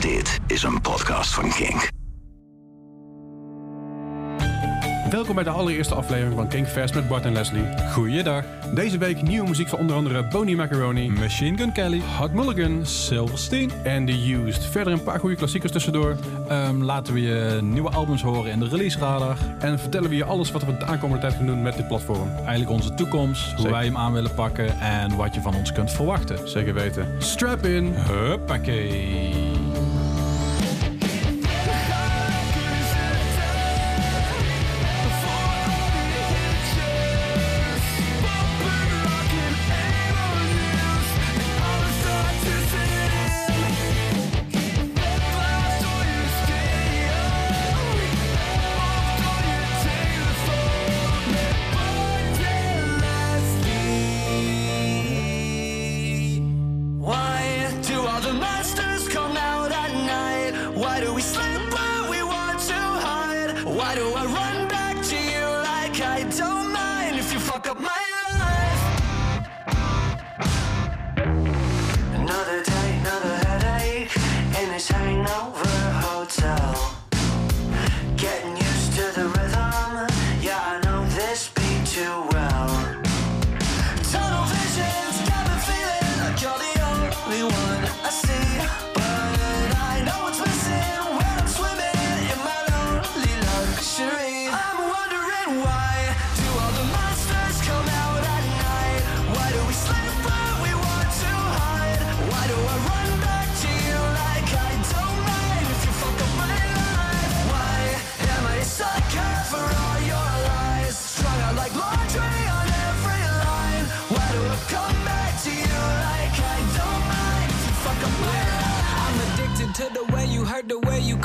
Dit 0.00 0.38
is 0.46 0.62
een 0.62 0.80
podcast 0.80 1.34
van 1.34 1.50
Kink. 1.50 1.88
Welkom 5.10 5.34
bij 5.34 5.44
de 5.44 5.50
allereerste 5.50 5.94
aflevering 5.94 6.34
van 6.34 6.48
Kink 6.48 6.66
Fest 6.66 6.94
met 6.94 7.08
Bart 7.08 7.24
en 7.24 7.32
Leslie. 7.32 7.64
Goeiedag. 7.92 8.44
Deze 8.74 8.98
week 8.98 9.22
nieuwe 9.22 9.48
muziek 9.48 9.68
van 9.68 9.78
onder 9.78 9.96
andere 9.96 10.26
Boney 10.26 10.54
Macaroni, 10.54 11.10
Machine 11.10 11.56
Gun 11.56 11.72
Kelly, 11.72 12.02
Hot 12.18 12.32
Mulligan 12.32 12.86
Silverstein. 12.86 13.70
en 13.84 14.06
The 14.06 14.32
Used. 14.32 14.64
Verder 14.64 14.92
een 14.92 15.02
paar 15.02 15.18
goede 15.18 15.36
klassiekers 15.36 15.72
tussendoor. 15.72 16.16
Ehm, 16.48 16.82
laten 16.82 17.14
we 17.14 17.20
je 17.20 17.58
nieuwe 17.62 17.90
albums 17.90 18.22
horen 18.22 18.50
in 18.50 18.58
de 18.58 18.68
release 18.68 18.98
radar. 18.98 19.36
En 19.58 19.78
vertellen 19.78 20.08
we 20.08 20.16
je 20.16 20.24
alles 20.24 20.50
wat 20.50 20.64
we 20.64 20.76
de 20.76 20.84
aankomende 20.84 21.20
tijd 21.22 21.34
gaan 21.34 21.46
doen 21.46 21.62
met 21.62 21.76
dit 21.76 21.88
platform. 21.88 22.28
Eigenlijk 22.36 22.70
onze 22.70 22.94
toekomst, 22.94 23.46
hoe 23.46 23.56
Zeker. 23.56 23.70
wij 23.72 23.84
hem 23.84 23.96
aan 23.96 24.12
willen 24.12 24.34
pakken 24.34 24.80
en 24.80 25.16
wat 25.16 25.34
je 25.34 25.40
van 25.40 25.54
ons 25.54 25.72
kunt 25.72 25.92
verwachten. 25.92 26.48
Zeker 26.48 26.74
weten. 26.74 27.14
Strap 27.18 27.66
in. 27.66 27.94
Huppakee. 27.94 29.39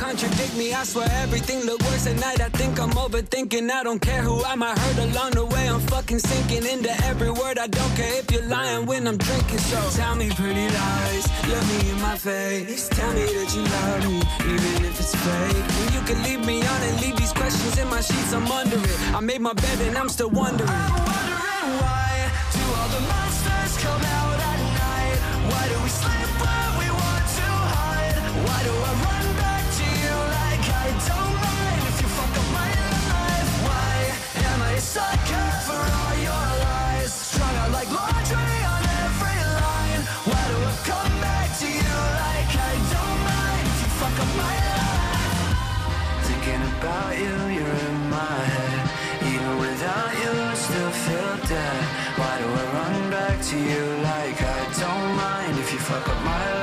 Contradict 0.05 0.55
me. 0.55 0.71
I 0.71 0.83
swear 0.83 1.09
everything 1.23 1.65
look 1.65 1.81
worse 1.81 2.05
at 2.05 2.17
night. 2.19 2.39
I 2.39 2.49
think 2.49 2.79
I'm 2.79 2.91
overthinking. 2.91 3.71
I 3.71 3.81
don't 3.83 3.99
care 3.99 4.21
who 4.21 4.43
I 4.43 4.55
might 4.55 4.77
hurt 4.77 4.97
along 5.07 5.31
the 5.31 5.45
way. 5.45 5.65
I'm 5.67 5.79
fucking 5.93 6.19
sinking 6.19 6.65
into 6.73 6.91
every 7.09 7.31
word. 7.31 7.57
I 7.57 7.67
don't 7.67 7.93
care 7.95 8.19
if 8.21 8.29
you're 8.31 8.47
lying 8.57 8.85
when 8.85 9.07
I'm 9.07 9.17
drinking. 9.17 9.57
So 9.69 9.79
tell 9.99 10.15
me 10.15 10.29
pretty 10.29 10.67
lies, 10.79 11.25
look 11.49 11.63
me 11.71 11.79
in 11.89 11.99
my 12.01 12.17
face. 12.17 12.87
Tell 12.89 13.11
me 13.17 13.25
that 13.37 13.49
you 13.55 13.63
love 13.75 14.01
me, 14.07 14.17
even 14.53 14.73
if 14.89 14.95
it's 15.03 15.15
fake. 15.25 15.65
And 15.79 15.89
you 15.95 16.01
can 16.09 16.19
leave 16.27 16.45
me 16.45 16.57
on 16.61 16.81
and 16.87 17.01
leave 17.01 17.17
these 17.17 17.33
questions 17.33 17.77
in 17.79 17.87
my 17.89 18.01
sheets. 18.01 18.31
I'm 18.31 18.49
under 18.59 18.77
it. 18.77 18.97
I 19.17 19.19
made 19.21 19.41
my 19.41 19.53
bed 19.53 19.77
and 19.87 19.97
I'm 19.97 20.09
still 20.09 20.29
wondering. 20.29 20.69
I'm 20.69 21.01
wondering 21.09 21.71
why 21.81 22.31
do 22.53 22.63
all 22.77 22.89
the 22.95 23.01
monsters 23.09 23.73
come 23.83 24.01
out 24.01 24.14
about 46.85 47.17
you, 47.17 47.35
you're 47.55 47.79
in 47.89 48.09
my 48.09 48.39
head. 48.53 48.79
Even 49.31 49.57
without 49.57 50.11
you, 50.21 50.31
I 50.51 50.53
still 50.53 50.91
feel 51.05 51.33
dead. 51.47 51.83
Why 52.19 52.33
do 52.41 52.47
I 52.61 52.65
run 52.77 53.11
back 53.11 53.41
to 53.49 53.57
you 53.57 53.85
like 54.09 54.39
I 54.41 54.59
don't 54.81 55.15
mind 55.15 55.59
if 55.59 55.71
you 55.73 55.79
fuck 55.79 56.07
up 56.07 56.23
my 56.23 56.39
life? 56.39 56.54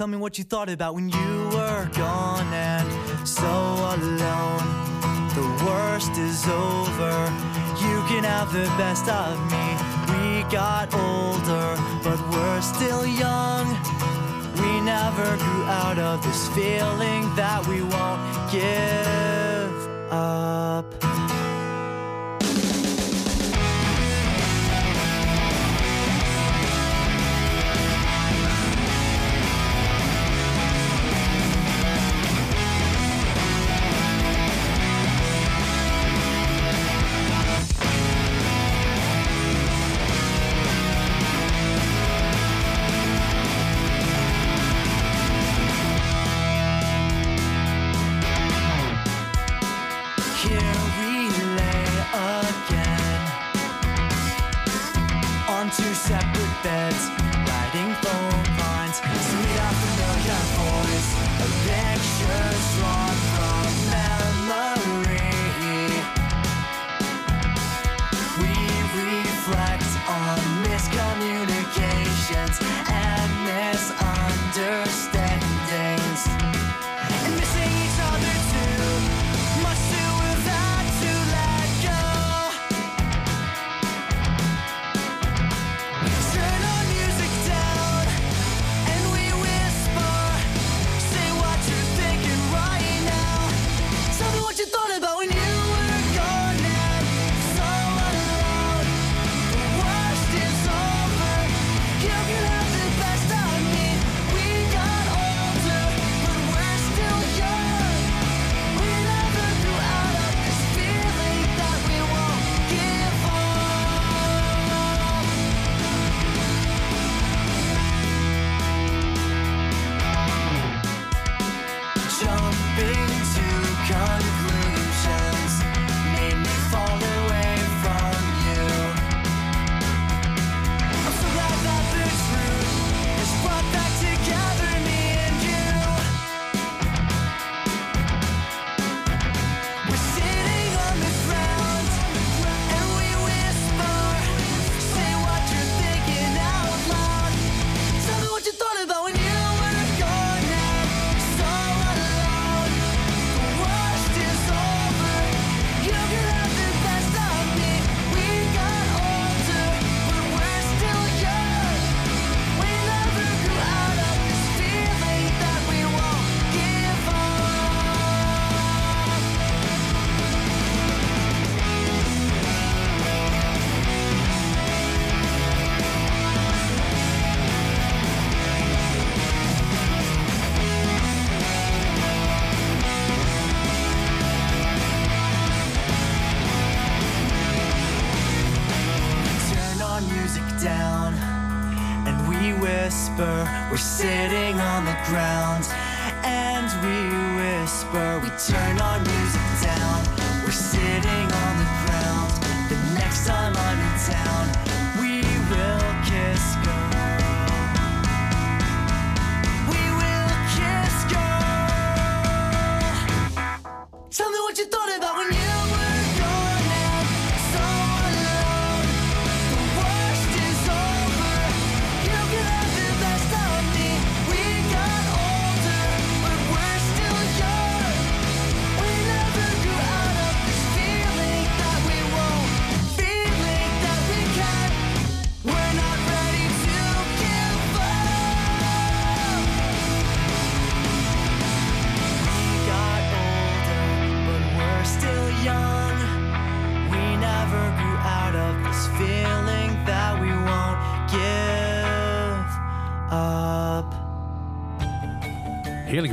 Tell 0.00 0.08
me 0.08 0.16
what 0.16 0.38
you 0.38 0.44
thought 0.44 0.70
about 0.70 0.94
when 0.94 1.10
you 1.10 1.50
were 1.52 1.86
gone 1.92 2.50
and 2.54 2.88
so 3.28 3.44
alone. 3.44 4.64
The 5.36 5.46
worst 5.66 6.12
is 6.16 6.48
over. 6.48 7.16
You 7.84 7.96
can 8.08 8.24
have 8.24 8.50
the 8.50 8.64
best 8.80 9.06
of 9.10 9.36
me. 9.52 9.66
We 10.08 10.50
got 10.50 10.94
older, 10.94 11.76
but 12.02 12.18
we're 12.30 12.62
still 12.62 13.04
young. 13.04 13.66
We 14.62 14.80
never 14.80 15.36
grew 15.36 15.64
out 15.64 15.98
of 15.98 16.22
this 16.22 16.48
feeling 16.54 17.28
that 17.36 17.66
we 17.68 17.82
won't 17.82 18.50
give 18.50 20.10
up. 20.10 21.09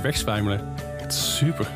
Wegzwijmelen. 0.07 0.61
Het 1.01 1.11
is 1.13 1.37
super. 1.37 1.67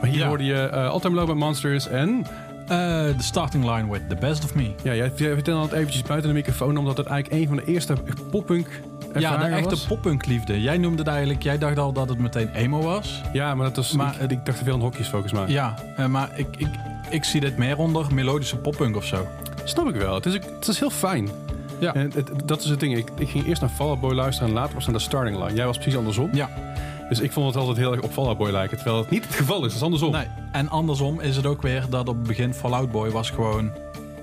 Maar 0.00 0.10
hier 0.10 0.18
Ja. 0.18 0.26
hoorde 0.26 0.44
je 0.44 0.70
uh, 0.72 0.88
All-Time 0.90 1.14
Low 1.14 1.26
bij 1.26 1.34
Monsters 1.34 1.88
en... 1.88 2.26
The 2.66 3.14
starting 3.18 3.64
line 3.64 3.90
with 3.90 4.08
The 4.08 4.14
Best 4.14 4.44
of 4.44 4.54
Me. 4.54 4.70
Ja, 4.82 4.94
jij 4.94 5.10
vertelde 5.16 5.62
het 5.62 5.72
eventjes 5.72 6.02
buiten 6.02 6.28
de 6.28 6.34
microfoon... 6.36 6.76
omdat 6.76 6.96
het 6.96 7.06
eigenlijk 7.06 7.42
een 7.42 7.48
van 7.48 7.56
de 7.56 7.72
eerste 7.72 7.94
poppunk 8.30 8.80
Ja, 9.18 9.36
de 9.36 9.44
echte 9.44 9.86
poppunkliefde. 9.86 10.60
Jij 10.60 10.78
noemde 10.78 10.98
het 10.98 11.06
eigenlijk, 11.08 11.42
jij 11.42 11.58
dacht 11.58 11.78
al 11.78 11.92
dat 11.92 12.08
het 12.08 12.18
meteen 12.18 12.48
emo 12.54 12.80
was. 12.82 13.22
Ja, 13.32 13.54
maar 13.54 13.66
dat 13.66 13.76
was... 13.76 13.92
Maar- 13.92 14.14
ik, 14.20 14.30
ik 14.30 14.44
dacht 14.46 14.58
te 14.58 14.64
veel 14.64 14.74
aan 14.74 14.80
hokjes 14.80 15.08
volgens 15.08 15.32
mij. 15.32 15.48
Ja, 15.48 15.74
eh, 15.96 16.06
maar 16.06 16.30
ik, 16.34 16.46
ik, 16.56 16.68
ik 17.10 17.24
zie 17.24 17.40
dit 17.40 17.56
meer 17.56 17.78
onder 17.78 18.14
melodische 18.14 18.56
poppunk 18.56 18.96
of 18.96 19.04
zo. 19.04 19.26
Snap 19.64 19.88
ik 19.88 19.94
wel. 19.94 20.14
Het 20.14 20.26
is, 20.26 20.32
het 20.34 20.68
is 20.68 20.78
heel 20.78 20.90
fijn. 20.90 21.28
Ja. 21.78 21.94
En 21.94 22.10
het, 22.14 22.30
dat 22.44 22.62
is 22.62 22.68
het 22.68 22.80
ding. 22.80 22.96
Ik, 22.96 23.08
ik 23.18 23.28
ging 23.28 23.46
eerst 23.46 23.60
naar 23.60 23.70
Fall 23.70 23.86
Out 23.88 24.00
Boy 24.00 24.12
luisteren 24.14 24.48
en 24.48 24.54
later 24.54 24.74
was 24.74 24.84
naar 24.84 24.94
de 24.94 25.00
starting 25.00 25.36
line. 25.38 25.54
Jij 25.54 25.66
was 25.66 25.76
precies 25.76 25.96
andersom. 25.96 26.28
Ja, 26.32 26.48
Dus 27.08 27.20
ik 27.20 27.32
vond 27.32 27.46
het 27.46 27.56
altijd 27.56 27.76
heel 27.76 27.92
erg 27.92 28.00
op 28.02 28.12
Fall 28.12 28.24
Out 28.24 28.38
Boy 28.38 28.50
lijken. 28.50 28.76
Terwijl 28.76 28.98
het 28.98 29.10
niet 29.10 29.24
het 29.26 29.34
geval 29.34 29.58
is. 29.58 29.64
Het 29.64 29.74
is 29.74 29.82
andersom. 29.82 30.12
nee. 30.12 30.26
En 30.52 30.68
andersom 30.68 31.20
is 31.20 31.36
het 31.36 31.46
ook 31.46 31.62
weer 31.62 31.86
dat 31.90 32.08
op 32.08 32.16
het 32.16 32.26
begin 32.26 32.54
Fallout 32.54 32.90
Boy 32.90 33.10
was 33.10 33.30
gewoon 33.30 33.70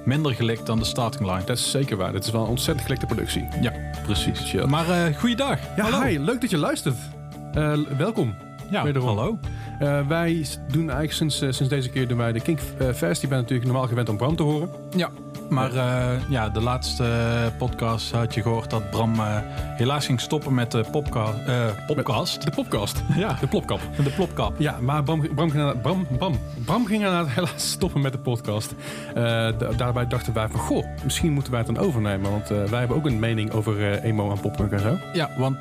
minder 0.06 0.34
gelikt 0.34 0.66
dan 0.66 0.80
de 0.80 0.86
starting 0.86 1.30
line. 1.30 1.44
Dat 1.46 1.58
is 1.58 1.72
zeker 1.72 1.98
waar. 1.98 2.12
Dit 2.12 2.26
is 2.26 2.32
wel 2.32 2.42
een 2.44 2.48
ontzettend 2.50 2.86
gelikte 2.86 3.06
productie. 3.06 3.48
Ja, 3.62 3.72
precies. 4.04 4.50
Chill. 4.50 4.66
Maar 4.66 4.90
eh 4.90 5.18
goeiedag. 5.18 5.60
Ja, 5.76 5.84
hallo. 5.84 6.06
hi. 6.06 6.20
Leuk 6.20 6.42
dat 6.42 6.50
je 6.50 6.58
luistert. 6.58 6.96
Eh, 7.54 7.74
welkom. 7.98 8.34
Ja, 8.72 8.84
Wederom. 8.84 9.08
hallo. 9.08 9.40
Eh, 9.80 10.08
wij 10.08 10.46
doen 10.72 10.90
eigenlijk 10.90 11.12
sinds, 11.14 11.38
sinds 11.38 11.68
deze 11.68 11.90
keer 11.90 12.08
doen 12.08 12.18
wij 12.18 12.32
de 12.32 12.40
Kink 12.42 12.60
eh, 12.78 12.88
Fest. 12.94 13.22
Je 13.22 13.28
bent 13.28 13.42
natuurlijk 13.42 13.70
normaal 13.70 13.88
gewend 13.88 14.10
om 14.10 14.18
Bram 14.18 14.36
te 14.36 14.44
horen. 14.44 14.70
Ja, 14.96 15.10
maar 15.51 15.74
eh, 15.74 16.20
ja, 16.29 16.50
de 16.50 16.62
laatste 16.62 17.05
podcast 17.58 18.12
had 18.12 18.34
je 18.34 18.41
gehoord 18.41 18.70
dat 18.70 18.89
Bram 18.89 19.13
eh, 19.20 19.38
helaas 19.75 20.05
ging 20.05 20.20
stoppen 20.22 20.53
met 20.53 20.72
de 20.72 20.84
popca 20.91 21.25
eh, 21.48 21.65
podcast. 21.88 22.41
De 22.46 22.51
podcast. 22.51 23.03
Ja, 23.17 23.38
De 23.39 23.48
plopkap. 23.48 23.79
de 24.03 24.10
plopkap. 24.10 24.53
Ja, 24.58 24.77
maar 24.81 25.03
Bram, 25.03 25.36
Bram, 25.36 25.50
ging, 25.50 25.81
Bram, 25.81 26.08
Bram, 26.17 26.39
Bram 26.65 26.86
ging 26.86 27.03
inderdaad 27.03 27.29
helaas 27.36 27.70
stoppen 27.72 28.01
met 28.01 28.12
de 28.12 28.17
podcast. 28.17 28.75
Da- 29.13 29.51
daarbij 29.77 30.08
dachten 30.08 30.34
wij 30.34 30.48
van, 30.48 30.60
goh, 30.60 30.86
misschien 31.03 31.31
moeten 31.34 31.51
wij 31.51 31.62
het 31.65 31.75
dan 31.75 31.86
overnemen. 31.86 32.31
Want 32.31 32.48
wij 32.48 32.79
hebben 32.79 32.98
ook 32.98 33.05
een 33.05 33.20
mening 33.20 33.51
over 33.51 34.00
emo 34.00 34.31
en 34.31 34.39
poppunk 34.39 34.72
en 34.72 34.79
zo. 34.79 34.98
Ja, 35.13 35.29
want 35.38 35.58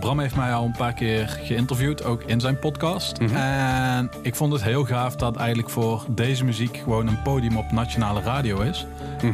Bram 0.00 0.18
heeft 0.20 0.36
mij 0.36 0.54
al 0.54 0.64
een 0.64 0.74
paar 0.76 0.92
keer 0.92 1.28
geïnterviewd, 1.42 2.04
ook 2.04 2.22
in 2.22 2.40
zijn 2.40 2.58
podcast. 2.58 3.18
En 3.32 4.10
ik 4.22 4.34
vond 4.34 4.52
het 4.52 4.62
heel 4.62 4.84
gaaf 4.84 5.16
dat 5.16 5.36
eigenlijk 5.36 5.70
voor 5.70 6.04
deze 6.08 6.44
muziek 6.44 6.76
gewoon 6.76 7.06
een 7.06 7.22
podium 7.22 7.56
op 7.56 7.72
nationale 7.72 8.20
radio 8.20 8.60
is. 8.60 8.86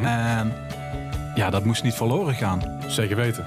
En 0.05 0.53
ja, 1.35 1.51
dat 1.51 1.65
moest 1.65 1.83
niet 1.83 1.95
verloren 1.95 2.35
gaan. 2.35 2.63
Zeker 2.87 3.17
weten. 3.17 3.47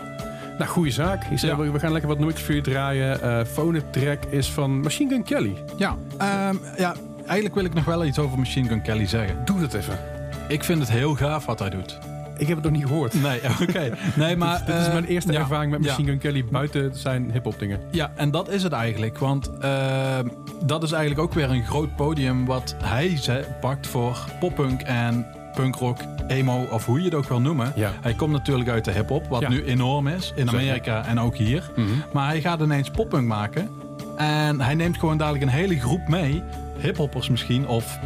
Nou, 0.57 0.69
goede 0.69 0.91
zaak. 0.91 1.23
Ja. 1.35 1.57
we- 1.57 1.79
gaan 1.79 1.91
lekker 1.91 2.09
wat 2.09 2.17
nummertjes 2.17 2.45
voor 2.45 2.55
je 2.55 2.61
draaien. 2.61 3.21
Eh 3.21 3.45
Phone 3.45 3.89
Track 3.89 4.25
is 4.25 4.49
van 4.51 4.79
Machine 4.79 5.09
Gun 5.09 5.23
Kelly. 5.23 5.55
Ja, 5.77 5.95
ehm, 6.17 6.55
ja, 6.77 6.95
eigenlijk 7.17 7.55
wil 7.55 7.65
ik 7.65 7.73
nog 7.73 7.85
wel 7.85 8.05
iets 8.05 8.19
over 8.19 8.37
Machine 8.37 8.67
Gun 8.67 8.81
Kelly 8.81 9.05
zeggen. 9.05 9.45
Doe 9.45 9.59
dat 9.59 9.73
even. 9.73 9.99
Ik 10.47 10.63
vind 10.63 10.79
het 10.79 10.89
heel 10.89 11.15
gaaf 11.15 11.45
wat 11.45 11.59
hij 11.59 11.69
doet. 11.69 11.99
Ik 12.37 12.47
heb 12.47 12.55
het 12.57 12.65
nog 12.65 12.73
niet 12.75 12.85
gehoord. 12.85 13.21
Nee, 13.21 13.39
oké. 13.61 13.91
Nee, 14.15 14.35
maar... 14.35 14.65
dit 14.65 14.75
is 14.75 14.85
eh, 14.85 14.93
mijn 14.93 15.05
eerste 15.05 15.33
ervaring 15.33 15.71
met 15.71 15.83
ja. 15.83 15.89
Machine 15.89 16.09
Gun 16.09 16.19
Kelly 16.19 16.45
buiten 16.51 16.91
zijn 16.95 17.31
hip-hop 17.31 17.59
dingen. 17.59 17.79
Ja, 17.91 18.11
en 18.15 18.31
dat 18.31 18.49
is 18.49 18.63
het 18.63 18.71
eigenlijk. 18.71 19.17
Want 19.17 19.51
eh, 19.61 20.19
dat 20.63 20.83
is 20.83 20.91
eigenlijk 20.91 21.21
ook 21.21 21.33
weer 21.33 21.49
een 21.49 21.65
groot 21.65 21.95
podium 21.95 22.45
wat 22.45 22.75
hij 22.83 23.19
pakt 23.61 23.87
voor 23.87 24.17
poppunk 24.39 24.81
en 24.81 25.25
punkrock, 25.55 25.97
emo 26.27 26.67
of 26.71 26.85
hoe 26.85 26.99
je 26.99 27.05
het 27.05 27.13
ook 27.13 27.27
wil 27.27 27.41
noemen. 27.41 27.71
Ja. 27.75 27.91
Hij 28.01 28.13
komt 28.13 28.31
natuurlijk 28.31 28.69
uit 28.69 28.85
de 28.85 28.91
hip-hop, 28.91 29.27
wat 29.27 29.41
Ja. 29.41 29.49
nu 29.49 29.63
enorm 29.65 30.07
is 30.07 30.33
in 30.35 30.47
Zeker. 30.47 30.59
Amerika 30.61 31.05
en 31.05 31.19
ook 31.19 31.35
hier. 31.35 31.71
Maar 32.13 32.27
hij 32.27 32.41
gaat 32.41 32.59
ineens 32.61 32.89
poppunk 32.89 33.27
maken. 33.27 33.69
En 34.17 34.61
hij 34.61 34.75
neemt 34.75 34.97
gewoon 34.97 35.17
dadelijk 35.17 35.43
een 35.43 35.49
hele 35.49 35.79
groep 35.79 36.07
mee, 36.07 36.43
hiphoppers 36.79 37.29
misschien, 37.29 37.67
of 37.67 37.99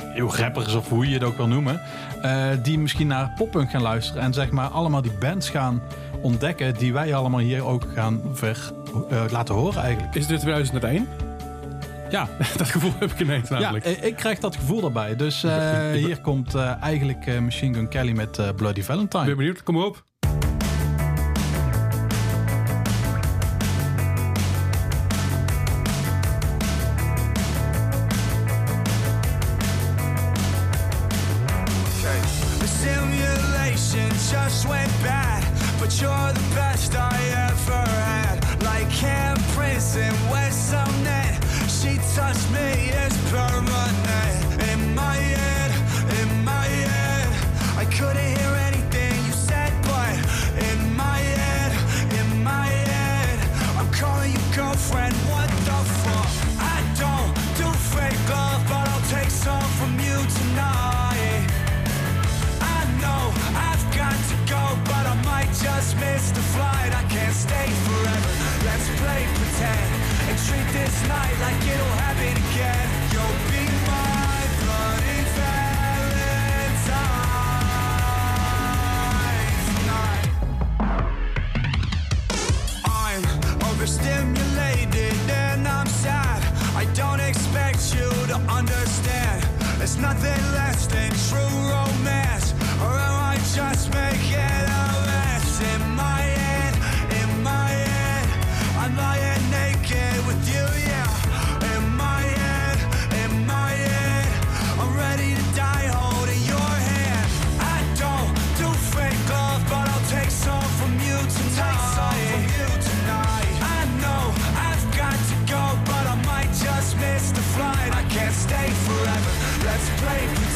heel 0.00 0.36
rappers 0.36 0.74
of 0.74 0.88
hoe 0.88 1.08
je 1.08 1.14
het 1.14 1.22
ook 1.22 1.36
wil 1.36 1.48
noemen, 1.48 1.80
eh, 2.22 2.46
die 2.62 2.78
misschien 2.78 3.06
naar 3.06 3.32
poppunk 3.36 3.70
gaan 3.70 3.82
luisteren 3.82 4.22
en 4.22 4.32
zeg 4.32 4.50
maar 4.50 4.68
allemaal 4.68 5.02
die 5.02 5.12
bands 5.20 5.50
gaan 5.50 5.82
ontdekken 6.22 6.74
die 6.74 6.92
wij 6.92 7.14
allemaal 7.14 7.40
hier 7.40 7.64
ook 7.64 7.84
gaan 7.94 8.20
ver, 8.32 8.72
eh, 9.10 9.22
laten 9.30 9.54
horen 9.54 9.82
eigenlijk. 9.82 10.14
Is 10.14 10.26
dit 10.26 10.40
2001? 10.40 11.08
Ja, 12.10 12.28
Dat 12.56 12.68
gevoel 12.68 12.92
heb 12.98 13.10
ik 13.10 13.20
ineens 13.20 13.48
ja 13.48 13.58
namelijk. 13.58 13.84
ik, 13.84 13.98
ik 14.00 14.16
krijg 14.16 14.38
dat 14.38 14.56
gevoel 14.56 14.80
daarbij. 14.80 15.16
Dus 15.16 15.44
eh, 15.44 15.90
hier 16.04 16.20
komt 16.20 16.54
eh, 16.54 16.82
eigenlijk 16.82 17.26
eh, 17.26 17.38
Machine 17.38 17.74
Gun 17.74 17.88
Kelly 17.88 18.12
met 18.12 18.38
eh, 18.38 18.48
Bloody 18.56 18.82
Valentine. 18.82 19.24
ben 19.24 19.36
benieuwd. 19.36 19.62
Kom 19.62 19.76
op. 19.76 20.08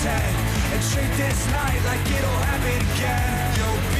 And 0.06 0.82
treat 0.92 1.10
this 1.16 1.50
night 1.50 1.80
like 1.86 2.00
it'll 2.10 2.40
happen 2.44 2.94
again. 2.94 3.93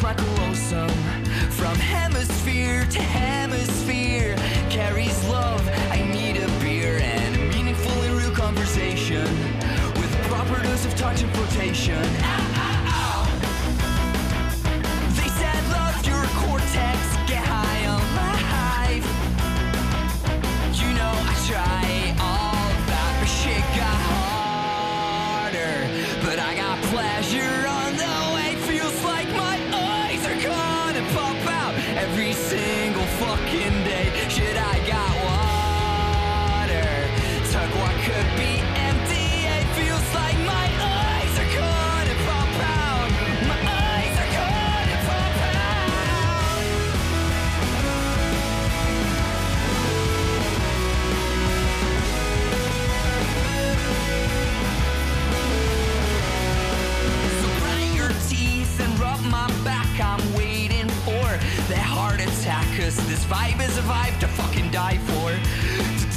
From 0.00 1.76
hemisphere 1.76 2.86
to 2.86 3.02
hemisphere, 3.02 4.34
carries 4.70 5.22
love. 5.28 5.60
I 5.90 6.02
need 6.10 6.38
a 6.38 6.46
beer 6.60 6.98
and 7.02 7.36
a 7.36 7.38
meaningful 7.54 7.92
and 7.92 8.16
real 8.16 8.34
conversation 8.34 9.26
with 9.96 10.10
proper 10.22 10.62
dose 10.62 10.86
of 10.86 10.96
touch 10.96 11.22
and 11.22 11.30
flotation. 11.32 12.02
vibe 63.30 63.60
is 63.62 63.78
a 63.78 63.82
vibe 63.82 64.18
to 64.18 64.26
fucking 64.26 64.68
die 64.72 64.98
for. 65.06 65.30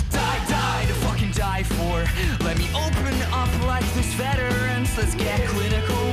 Die, 0.10 0.46
die 0.50 0.86
to 0.88 0.93
fucking 1.05 1.32
die 1.32 1.62
for. 1.62 1.96
Let 2.43 2.58
me 2.58 2.67
open 2.74 3.13
up 3.32 3.51
like 3.67 3.86
this 3.93 4.12
veterans. 4.15 4.98
Let's 4.98 5.13
get 5.13 5.39
clinical. 5.48 6.05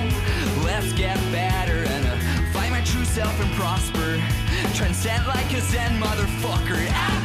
Let's 0.63 0.93
get 0.93 1.17
better 1.33 1.89
and 1.95 2.07
uh, 2.07 2.17
find 2.53 2.71
my 2.71 2.83
true 2.83 3.07
self 3.07 3.35
and 3.41 3.51
prosper. 3.53 4.21
Transcend 4.75 5.27
like 5.27 5.51
a 5.55 5.61
Zen 5.63 5.99
motherfucker. 5.99 6.87
Ah! 6.91 7.20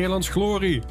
Nederlands 0.00 0.28
glorie. 0.28 0.82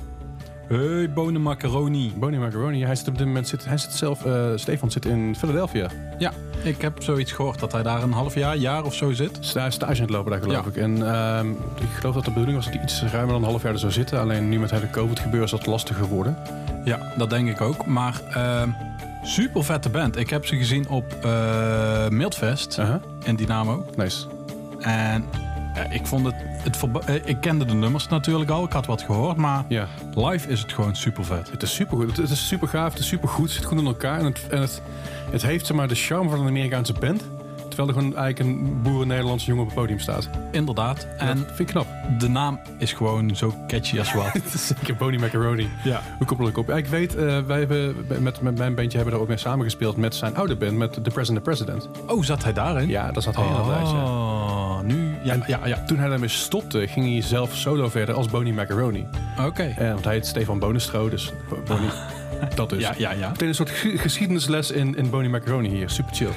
Hey, 0.68 1.10
bonen 1.14 1.42
macaroni. 1.42 2.14
Bonnie 2.18 2.40
Macaroni. 2.40 2.84
Hij 2.84 2.96
zit 2.96 3.08
op 3.08 3.18
dit 3.18 3.28
moment 3.28 3.48
zit, 3.48 3.66
hij 3.66 3.78
zit 3.78 3.92
zelf, 3.92 4.26
eh, 4.26 4.46
Stefan 4.56 4.92
zit 4.92 5.06
in 5.06 5.36
Philadelphia. 5.38 5.88
Ja, 6.18 6.32
ik 6.64 6.82
heb 6.82 7.04
zoiets 7.04 7.32
gehoord 7.32 7.60
dat 7.60 7.72
hij 7.72 7.84
daar 7.84 8.04
een 8.04 8.12
half 8.12 8.36
jaar, 8.36 8.56
jaar 8.58 8.84
of 8.84 8.94
zo 8.94 9.12
zit. 9.12 9.38
Sta- 9.40 9.70
stage 9.70 9.94
aan 9.96 10.02
het 10.02 10.10
lopen 10.10 10.32
daar 10.32 10.42
geloof 10.42 10.64
Ja. 10.64 10.70
ik. 10.70 10.76
En 10.76 11.14
ehm, 11.14 11.50
ik 11.52 11.90
geloof 12.00 12.14
dat 12.16 12.24
de 12.26 12.30
bedoeling 12.32 12.56
was 12.58 12.66
dat 12.66 12.74
hij 12.74 12.84
iets 12.84 13.02
ruimer 13.02 13.34
dan 13.34 13.44
een 13.44 13.50
half 13.50 13.64
jaar 13.64 13.74
er 13.74 13.80
zou 13.80 13.92
zitten. 13.92 14.20
Alleen 14.20 14.50
nu 14.50 14.60
met 14.60 14.72
hele 14.72 14.90
COVID 14.90 15.20
gebeuren 15.20 15.44
is 15.46 15.52
dat 15.52 15.66
lastiger 15.66 16.04
geworden. 16.04 16.38
Ja, 16.84 17.14
dat 17.18 17.30
denk 17.30 17.50
ik 17.50 17.62
ook. 17.62 17.86
Maar 17.86 18.22
ehm, 18.34 18.70
super 19.24 19.64
vette 19.64 19.90
band. 19.90 20.18
Ik 20.18 20.30
heb 20.30 20.46
ze 20.46 20.56
gezien 20.56 20.90
op 20.90 21.14
eh 21.22 22.08
Mildfest 22.10 22.80
Aha. 22.80 23.00
in 23.24 23.36
Dynamo. 23.36 23.86
Nice. 23.96 24.26
En 24.80 25.26
ik 25.90 26.06
vond 26.06 26.26
het, 26.26 26.36
het 26.64 26.78
eh, 27.06 27.16
ik 27.26 27.42
kende 27.42 27.66
de 27.66 27.74
nummers 27.74 28.08
natuurlijk 28.08 28.50
al. 28.50 28.64
Ik 28.64 28.72
had 28.72 28.86
wat 28.86 29.02
gehoord, 29.02 29.38
maar 29.38 29.66
Ja. 29.68 29.88
live 30.16 30.50
is 30.50 30.62
het 30.62 30.74
gewoon 30.74 30.96
super 30.96 31.26
vet. 31.26 31.52
Het 31.52 31.64
is 31.64 31.74
super 31.74 31.98
goed. 31.98 32.18
Het 32.18 32.30
is 32.30 32.48
super 32.48 32.68
gaaf. 32.68 32.92
Het 32.92 33.02
is 33.02 33.08
super 33.08 33.30
goed. 33.30 33.44
Het 33.46 33.54
zit 33.54 33.66
goed 33.66 33.80
in 33.80 33.86
elkaar. 33.86 34.20
En 34.20 34.26
het, 34.26 34.48
en 34.50 34.62
het, 34.62 34.82
het 35.32 35.42
heeft 35.42 35.66
zeg 35.66 35.76
maar, 35.78 35.88
de 35.88 35.96
charme 35.96 36.30
van 36.30 36.40
een 36.40 36.48
Amerikaanse 36.48 36.94
band. 36.94 37.24
Terwijl 37.68 37.88
er 37.98 38.04
gewoon 38.04 38.18
eigenlijk 38.18 38.40
een 38.60 38.82
boeren-Nederlandse 38.82 39.48
jongen 39.48 39.64
op 39.64 39.70
het 39.70 39.80
podium 39.80 40.00
staat. 40.00 40.30
Inderdaad. 40.52 41.08
En 41.18 41.38
dat 41.38 41.46
vind 41.46 41.60
ik 41.60 41.68
knap. 41.68 41.88
de 42.20 42.30
naam 42.30 42.60
is 42.78 42.94
gewoon 42.94 43.36
zo 43.36 43.54
catchy 43.68 44.00
als 44.00 44.14
wat. 44.14 44.32
Zeker 44.68 44.96
Bonnie 44.96 45.20
Macaroni. 45.20 45.70
ja. 45.84 46.02
Hoe 46.18 46.28
koppel 46.28 46.48
ik 46.48 46.58
op? 46.58 46.70
Ik 46.70 46.88
weet, 46.88 47.16
eh, 47.16 47.40
wij 47.40 47.60
hebben 47.60 47.96
met, 48.20 48.42
met 48.42 48.58
mijn 48.58 48.76
bandje 48.76 48.96
hebben 48.96 49.14
daar 49.14 49.22
ook 49.24 49.28
mee 49.30 49.38
samengespeeld 49.38 49.98
met 49.98 50.16
zijn 50.16 50.36
oude 50.36 50.56
band, 50.56 50.78
met 50.78 50.94
The 50.94 51.02
President 51.02 51.36
the 51.36 51.42
President. 51.50 51.90
Oh, 52.08 52.24
zat 52.24 52.44
hij 52.44 52.54
daarin? 52.54 52.88
Ja, 52.88 53.12
daar 53.12 53.22
zat 53.22 53.36
hij 53.36 53.46
in 53.46 53.54
dat 53.54 53.68
lijstje. 53.68 53.98
Oh, 53.98 54.04
nu. 54.04 54.10
Ja, 54.10 54.19
En 55.26 55.44
ja, 55.48 55.60
ja. 55.66 55.84
Toen 55.84 55.98
hij 55.98 56.10
daarmee 56.10 56.30
stopte, 56.30 56.88
ging 56.88 57.06
hij 57.12 57.22
zelf 57.22 57.56
solo 57.56 57.90
verder 57.90 58.16
als 58.16 58.28
Bonnie 58.28 58.54
Macaroni. 58.54 59.06
Oké. 59.46 59.64
Eh, 59.78 59.92
want 59.92 60.04
hij 60.06 60.14
heet 60.14 60.26
Stefan 60.28 60.60
Bonestro, 60.60 61.10
dus 61.10 61.32
Bonnie. 61.68 61.90
Dat 62.56 62.70
dus. 62.70 62.82
Ja, 62.82 62.94
ja, 62.98 63.12
ja. 63.12 63.30
Meteen 63.30 63.48
een 63.48 63.56
soort 63.56 63.70
ge- 63.70 63.98
geschiedenisles 63.98 64.72
in, 64.72 64.96
in 64.96 65.10
Bonnie 65.10 65.30
Macaroni 65.30 65.70
hier. 65.70 65.90
Super 65.90 66.14
chill. 66.16 66.30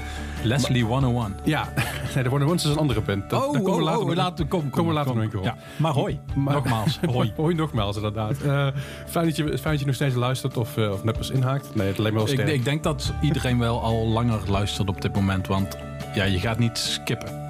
Leslie 0.42 0.84
101. 0.84 1.36
Ja, 1.44 1.68
nee, 2.14 2.22
de 2.22 2.28
Wonder 2.28 2.48
Ones 2.48 2.64
is 2.64 2.70
een 2.70 2.76
andere. 2.76 3.02
Dat, 3.04 3.16
Oh, 3.16 3.52
daar 3.52 3.62
komen 3.62 3.64
we 3.64 3.70
oh, 3.70 3.82
later 3.82 4.00
oh, 4.00 4.06
nog- 4.06 4.14
laten, 4.16 4.48
kom, 4.48 4.60
kom, 4.60 4.70
komen 4.70 4.88
we 4.88 4.94
later 4.94 5.12
kom. 5.12 5.22
nog 5.22 5.32
een. 5.34 5.42
Ja. 5.42 5.56
Maar 5.76 5.92
hoi. 5.92 6.20
Maar- 6.34 6.54
Nogmaals, 6.54 6.98
hoi. 7.12 7.32
Hoi 7.36 7.54
nogmaals, 7.54 7.96
inderdaad. 7.96 8.40
Eh, 8.40 8.66
fijn, 9.06 9.24
dat 9.26 9.36
je, 9.36 9.44
fijn 9.44 9.60
dat 9.62 9.80
je 9.80 9.86
nog 9.86 9.94
steeds 9.94 10.14
luistert 10.14 10.56
of, 10.56 10.76
eh, 10.76 10.90
of 10.90 11.04
net 11.04 11.16
pas 11.18 11.30
inhaakt. 11.30 11.74
Nee, 11.74 11.86
het 11.88 11.98
lijkt 11.98 12.16
me 12.16 12.24
wel 12.24 12.32
Ik, 12.32 12.48
ik 12.48 12.64
denk 12.64 12.82
dat 12.82 13.12
iedereen 13.20 13.58
wel 13.58 13.82
al 13.82 14.06
langer 14.08 14.40
luistert 14.50 14.88
op 14.88 15.00
dit 15.00 15.14
moment. 15.14 15.46
Want 15.46 15.76
ja, 16.14 16.24
je 16.24 16.38
gaat 16.38 16.58
niet 16.58 16.78
skippen. 16.78 17.41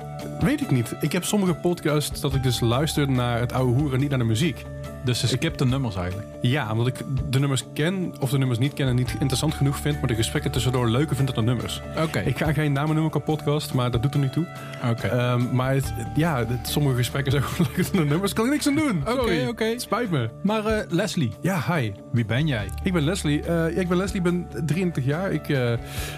Weet 0.43 0.61
ik 0.61 0.71
niet. 0.71 0.95
Ik 1.01 1.13
heb 1.13 1.25
sommige 1.25 1.55
podcasts 1.55 2.21
dat 2.21 2.35
ik 2.35 2.43
dus 2.43 2.61
luister 2.61 3.11
naar 3.11 3.41
het 3.41 3.53
oude 3.53 3.81
hoeren, 3.81 4.01
niet 4.01 4.11
naar 4.11 4.19
de 4.19 4.25
muziek. 4.25 4.65
Dus 5.05 5.21
je 5.21 5.27
skipt 5.27 5.59
de 5.59 5.67
nummers 5.67 5.97
eigenlijk. 5.97 6.32
Ja, 6.43 6.71
omdat 6.73 6.87
ik 6.87 6.95
de 7.31 7.39
nummers 7.39 7.65
ken 7.75 8.13
of 8.21 8.31
de 8.31 8.39
nummers 8.39 8.59
niet 8.59 8.73
ken 8.75 8.87
en 8.89 8.95
niet 8.95 9.17
interessant 9.19 9.55
genoeg 9.55 9.77
vind, 9.77 9.99
maar 9.99 10.09
de 10.09 10.15
gesprekken 10.15 10.51
tussendoor 10.51 10.89
leuker 10.89 11.17
vind 11.17 11.35
dan 11.35 11.45
de 11.45 11.51
nummers. 11.51 11.81
Oké. 12.03 12.19
Ik 12.19 12.39
ga 12.39 12.53
geen 12.53 12.73
namen 12.73 12.93
noemen 12.95 13.11
qua 13.11 13.21
podcast, 13.21 13.75
maar 13.75 13.91
dat 13.91 14.03
doet 14.03 14.15
er 14.15 14.21
niet 14.21 14.33
toe. 14.33 14.47
Oké. 14.91 15.07
Ehm, 15.07 15.55
maar 15.55 15.75
het, 15.75 15.93
ja, 16.17 16.39
het- 16.39 16.69
sommige 16.69 16.97
gesprekken 16.97 17.33
zijn 17.33 17.45
gewoon 17.49 17.67
leuker 17.77 17.93
dan 17.93 18.03
de 18.03 18.09
nummers. 18.11 18.33
Kan 18.33 18.45
ik 18.45 18.51
niks 18.51 18.67
aan 18.69 18.75
doen. 18.75 19.03
Oké, 19.19 19.47
oké. 19.49 19.79
Spijt 19.79 20.11
me. 20.11 20.29
Maar 20.43 20.67
eh, 20.67 20.85
Leslie, 20.89 21.33
Ja, 21.41 21.63
hi. 21.75 21.93
wie 22.13 22.25
ben 22.25 22.47
jij? 22.47 22.69
Ik 22.83 22.93
ben 22.93 23.03
Leslie. 23.03 23.43
Eh, 23.43 23.79
ik 23.79 23.89
ben 23.89 23.97
Leslie, 23.97 24.17
ik 24.17 24.23
ben 24.23 24.47
23 24.67 25.05
jaar. 25.05 25.33
Ik 25.33 25.49
eh, 25.49 25.73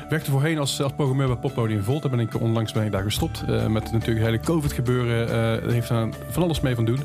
werkte 0.09 0.31
voorheen 0.31 0.59
als, 0.59 0.83
als 0.83 0.93
programmeur 0.93 1.27
bij 1.27 1.37
Poppodium 1.37 1.83
Volt. 1.83 2.03
Daar 2.03 2.11
ben 2.11 2.21
ik 2.21 2.41
onlangs 2.41 2.73
ben 2.73 2.85
ik 2.85 2.93
daar 2.93 3.03
gestopt. 3.03 3.47
Met 3.47 3.73
natuurlijk 3.93 4.07
het 4.07 4.25
hele 4.25 4.41
COVID 4.41 4.73
gebeuren. 4.73 5.73
heeft 5.73 5.89
daar 5.89 6.09
van 6.31 6.43
alles 6.43 6.61
mee 6.61 6.75
van 6.75 6.85
doen. 6.85 7.01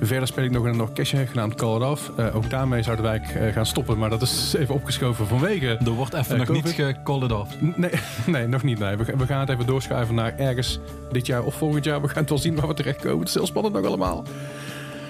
Verder 0.00 0.28
speel 0.28 0.44
ik 0.44 0.50
nog 0.50 0.66
in 0.66 0.72
een 0.72 0.80
orkestje 0.80 1.26
genaamd 1.26 1.54
Call 1.54 1.76
It 1.76 1.82
Off. 1.82 2.10
Ook 2.34 2.50
daarmee 2.64 2.82
zouden 2.82 3.04
wij 3.04 3.20
eh, 3.48 3.52
gaan 3.54 3.66
stoppen. 3.66 3.98
Maar 3.98 4.10
dat 4.10 4.22
is 4.22 4.54
even 4.58 4.74
opgeschoven 4.74 5.26
vanwege... 5.26 5.66
Er 5.66 5.90
wordt 5.90 6.12
even 6.14 6.30
Eh, 6.32 6.38
nog 6.38 6.46
COVID? 6.46 6.64
niet 6.64 6.72
gecalled 6.74 7.32
off. 7.32 7.54
Nee, 7.76 7.90
nee, 8.26 8.46
nog 8.46 8.62
niet. 8.62 8.78
Nee. 8.78 8.96
We, 8.96 9.04
gaan- 9.04 9.18
we 9.18 9.26
gaan 9.26 9.40
het 9.40 9.48
even 9.48 9.66
doorschuiven 9.66 10.14
naar 10.14 10.38
ergens 10.38 10.78
dit 11.12 11.26
jaar 11.26 11.42
of 11.42 11.54
volgend 11.54 11.84
jaar. 11.84 12.00
We 12.00 12.08
gaan 12.08 12.20
het 12.20 12.28
wel 12.28 12.38
zien 12.38 12.54
waar 12.56 12.68
we 12.68 12.74
terechtkomen. 12.74 13.18
Het 13.18 13.28
is 13.28 13.34
heel 13.34 13.46
spannend 13.46 13.74
nog 13.74 13.84
allemaal. 13.84 14.24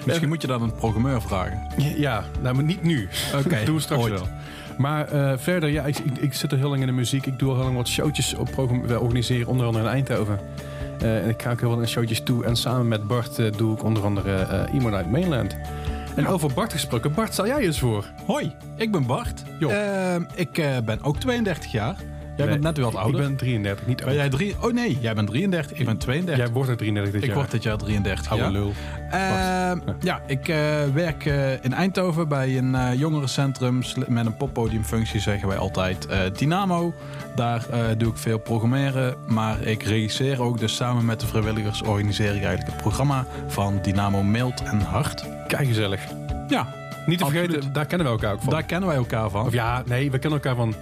Misschien 0.05 0.27
moet 0.27 0.41
je 0.41 0.47
dat 0.47 0.61
een 0.61 0.73
programmeur 0.75 1.21
vragen. 1.21 1.59
Ja, 1.97 2.23
nou, 2.41 2.55
maar 2.55 2.63
niet 2.63 2.83
nu. 2.83 3.07
Oké, 3.35 3.61
doen 3.65 3.75
we 3.75 3.81
straks 3.81 4.01
ooit. 4.03 4.13
wel. 4.13 4.27
Maar 4.77 5.07
eh, 5.07 5.33
verder, 5.37 5.69
ja, 5.69 5.83
ik, 5.85 5.97
ik, 5.97 6.17
ik 6.17 6.33
zit 6.33 6.51
er 6.51 6.57
heel 6.57 6.69
lang 6.69 6.81
in 6.81 6.87
de 6.87 6.93
muziek. 6.93 7.25
Ik 7.25 7.39
doe 7.39 7.49
al 7.49 7.55
heel 7.55 7.63
lang 7.63 7.75
wat 7.75 7.87
showtjes 7.87 8.33
op 8.35 8.51
program- 8.51 8.87
we 8.87 8.99
organiseren, 8.99 9.47
onder 9.47 9.65
andere 9.65 9.85
in 9.85 9.91
Eindhoven. 9.91 10.39
Eh, 11.01 11.23
en 11.23 11.29
ik 11.29 11.41
ga 11.41 11.51
ook 11.51 11.59
heel 11.59 11.75
veel 11.77 11.85
showtjes 11.85 12.21
toe. 12.23 12.45
En 12.45 12.55
samen 12.55 12.87
met 12.87 13.07
Bart 13.07 13.39
eh, 13.39 13.51
doe 13.57 13.73
ik 13.75 13.83
onder 13.83 14.03
andere 14.03 14.33
eh 14.35 14.73
Emo 14.73 14.89
Night 14.89 15.11
Mainland. 15.11 15.55
En 16.15 16.27
over 16.27 16.53
Bart 16.53 16.71
gesproken, 16.73 17.13
Bart, 17.13 17.33
stel 17.33 17.45
jij 17.47 17.57
eens 17.59 17.79
voor? 17.79 18.05
Hoi, 18.25 18.51
ik 18.75 18.91
ben 18.91 19.05
Bart. 19.05 19.43
Jo. 19.59 19.69
Ehm, 19.69 20.23
ik 20.35 20.57
eh, 20.57 20.77
ben 20.85 21.03
ook 21.03 21.17
32 21.17 21.71
jaar. 21.71 21.95
Jij 22.37 22.45
Nee, 22.45 22.53
bent 22.55 22.65
net 22.67 22.77
weer 22.77 22.85
wat 22.91 22.95
ouder. 23.01 23.21
Ik 23.21 23.27
ben 23.27 23.35
33, 23.35 23.87
niet 23.87 23.97
Ben 23.97 24.05
oud. 24.07 24.15
jij 24.15 24.29
drie? 24.29 24.55
Oh 24.61 24.73
nee, 24.73 24.97
jij 25.01 25.13
bent 25.13 25.27
33. 25.27 25.77
Ik 25.77 25.85
ben 25.85 25.97
32. 25.97 26.37
Jij 26.45 26.53
wordt 26.53 26.69
ook 26.71 26.77
33 26.77 27.13
dit 27.13 27.21
ik 27.21 27.27
jaar. 27.27 27.37
word 27.37 27.51
dit 27.51 27.63
jaar 27.63 27.77
33. 27.77 28.31
Oude 28.31 28.43
ja. 28.45 28.51
lul. 28.51 28.73
Ehm, 29.11 29.79
ja, 29.99 30.21
ik 30.27 30.47
eh, 30.47 30.57
werk 30.93 31.25
eh, 31.25 31.63
in 31.63 31.73
Eindhoven 31.73 32.27
bij 32.27 32.57
een 32.57 32.75
eh, 32.75 32.93
jongerencentrum 32.99 33.81
met 34.07 34.25
een 34.25 34.37
poppodiumfunctie, 34.37 35.19
zeggen 35.19 35.47
wij 35.47 35.57
altijd. 35.57 36.05
eh, 36.05 36.19
Dynamo. 36.37 36.93
Daar 37.35 37.65
eh, 37.69 37.79
doe 37.97 38.09
ik 38.11 38.17
veel 38.17 38.37
programmeren, 38.39 39.15
maar 39.27 39.61
ik 39.61 39.83
regisseer 39.83 40.41
ook. 40.41 40.59
Dus 40.59 40.75
samen 40.75 41.05
met 41.05 41.19
de 41.19 41.27
vrijwilligers 41.27 41.81
organiseer 41.81 42.35
ik 42.35 42.43
eigenlijk 42.43 42.71
het 42.71 42.81
programma 42.81 43.25
van 43.47 43.79
Dynamo 43.81 44.23
Mild 44.23 44.61
en 44.63 44.81
Hart. 44.81 45.25
Kijk 45.47 45.67
gezellig. 45.67 46.01
Ja, 46.47 46.67
Niet 47.05 47.17
te 47.17 47.23
Absoluut. 47.23 47.45
vergeten, 47.49 47.73
daar 47.73 47.85
kennen 47.85 48.07
we 48.07 48.13
elkaar 48.13 48.33
ook 48.33 48.41
van. 48.41 48.53
daar 48.53 48.63
kennen 48.63 48.87
wij 48.89 48.97
elkaar 48.97 49.29
van. 49.29 49.45
Of 49.45 49.53
ja, 49.53 49.83
nee, 49.85 50.11
we 50.11 50.19
kennen 50.19 50.39
elkaar 50.39 50.55
van... 50.55 50.73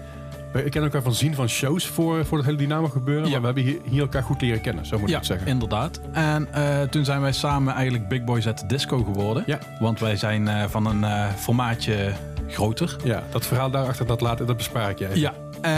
We 0.52 0.62
kennen 0.62 0.84
elkaar 0.84 1.02
van 1.02 1.14
zien 1.14 1.36
van 1.36 1.50
shows 1.50 1.88
voor, 1.88 2.26
voor 2.26 2.38
het 2.38 2.46
hele 2.46 2.58
Dynamo 2.58 2.88
gebeuren. 2.88 3.30
Ja. 3.30 3.40
Maar 3.40 3.54
we 3.54 3.60
hebben 3.62 3.64
hier, 3.64 3.92
hier 3.92 4.02
elkaar 4.02 4.24
goed 4.24 4.42
leren 4.42 4.62
kennen, 4.62 4.86
zo 4.86 4.96
moet 4.96 5.04
ik 5.04 5.10
Ja, 5.10 5.18
het 5.18 5.26
zeggen. 5.26 5.48
inderdaad. 5.48 6.00
En 6.12 6.48
eh, 6.54 6.82
toen 6.82 7.06
zijn 7.06 7.22
wij 7.22 7.32
samen 7.32 7.74
eigenlijk 7.74 8.08
Big 8.08 8.24
Boys 8.24 8.48
at 8.48 8.58
the 8.58 8.66
Disco 8.66 9.04
geworden. 9.04 9.44
Ja. 9.46 9.60
Want 9.80 10.00
wij 10.00 10.16
zijn 10.16 10.48
eh, 10.48 10.64
van 10.68 10.86
een 10.86 11.04
eh, 11.04 11.28
formaatje 11.38 12.12
groter. 12.48 12.96
Ja, 13.04 13.24
dat 13.32 13.46
verhaal 13.46 13.70
daarachter, 13.72 14.06
dat, 14.06 14.22
laat, 14.22 14.38
dat 14.48 14.58
bespaar 14.58 14.90
ik 14.90 15.00
je 15.00 15.06
even. 15.06 15.20
Ja. 15.20 15.34
Eh, 15.64 15.72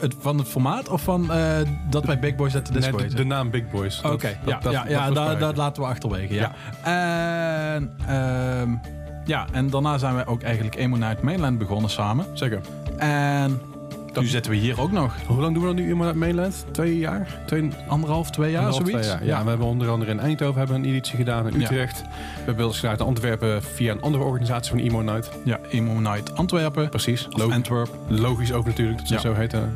het, 0.00 0.14
van 0.20 0.38
het 0.38 0.48
formaat 0.48 0.88
of 0.88 1.02
van 1.02 1.32
eh, 1.32 1.56
dat 1.90 2.04
wij 2.04 2.18
Big 2.18 2.34
Boys 2.36 2.56
at 2.56 2.64
the 2.64 2.72
Disco 2.72 2.96
Nee, 2.96 3.08
de, 3.08 3.24
naam 3.24 3.50
Big 3.50 3.70
Boys. 3.70 4.00
Oké, 4.00 4.28
ja, 4.46 4.58
dat- 4.58 4.72
ja, 4.72 4.82
dat- 4.82 4.90
ja 4.90 5.10
dat 5.10 5.40
dat 5.40 5.56
laten 5.56 5.82
we 5.82 5.88
achterwege. 5.88 6.34
Ja. 6.34 6.52
En, 6.82 7.92
ehm, 8.06 8.70
ja, 9.24 9.46
en 9.52 9.70
daarna 9.70 9.98
zijn 9.98 10.14
wij 10.14 10.26
ook 10.26 10.42
eigenlijk 10.42 10.74
Emo 10.76 10.96
Night 10.96 11.22
Mainland 11.22 11.58
begonnen 11.58 11.90
samen. 11.90 12.26
Zeker. 12.32 12.60
En 12.96 13.60
Dat- 14.12 14.22
nu 14.22 14.28
zitten 14.28 14.50
we 14.52 14.56
hier 14.58 14.80
ook 14.80 14.92
nog. 14.92 15.14
Hoe 15.26 15.40
lang 15.40 15.52
doen 15.54 15.62
we 15.62 15.68
dat 15.68 15.76
nu 15.76 15.82
in 15.90 15.96
Mainland? 15.96 16.18
Mainland? 16.18 16.64
Twee 16.70 16.98
jaar? 16.98 17.40
Twee, 17.46 17.68
Anderhalf, 17.88 18.30
twee 18.30 18.50
jaar, 18.50 18.62
anderhalf, 18.64 18.88
zoiets. 18.88 19.06
twee 19.08 19.18
jaar. 19.18 19.26
Ja, 19.38 19.42
we 19.42 19.48
hebben 19.48 19.66
onder 19.66 19.88
andere 19.90 20.10
in 20.10 20.20
Eindhoven 20.20 20.58
hebben 20.58 20.76
een 20.76 20.84
editie 20.84 21.16
gedaan, 21.16 21.46
in 21.48 21.58
Ja. 21.60 21.64
Utrecht. 21.64 22.00
We 22.00 22.06
hebben 22.44 22.74
gedaan 22.74 22.94
in 22.98 23.04
Antwerpen 23.04 23.62
via 23.62 23.92
een 23.92 24.02
andere 24.02 24.24
organisatie 24.24 24.70
van 24.70 24.80
Emo 24.80 25.00
Night. 25.02 25.30
ja, 25.44 25.58
Emo 25.70 26.00
Night 26.00 26.36
Antwerpen. 26.36 26.88
Precies. 26.88 27.26
Logisch, 27.30 27.54
Antwerp. 27.54 27.88
logisch 28.08 28.52
ook 28.52 28.66
natuurlijk, 28.66 28.98
dat 28.98 29.06
ze 29.08 29.14
Ja. 29.14 29.20
zo 29.20 29.34
heten. 29.34 29.72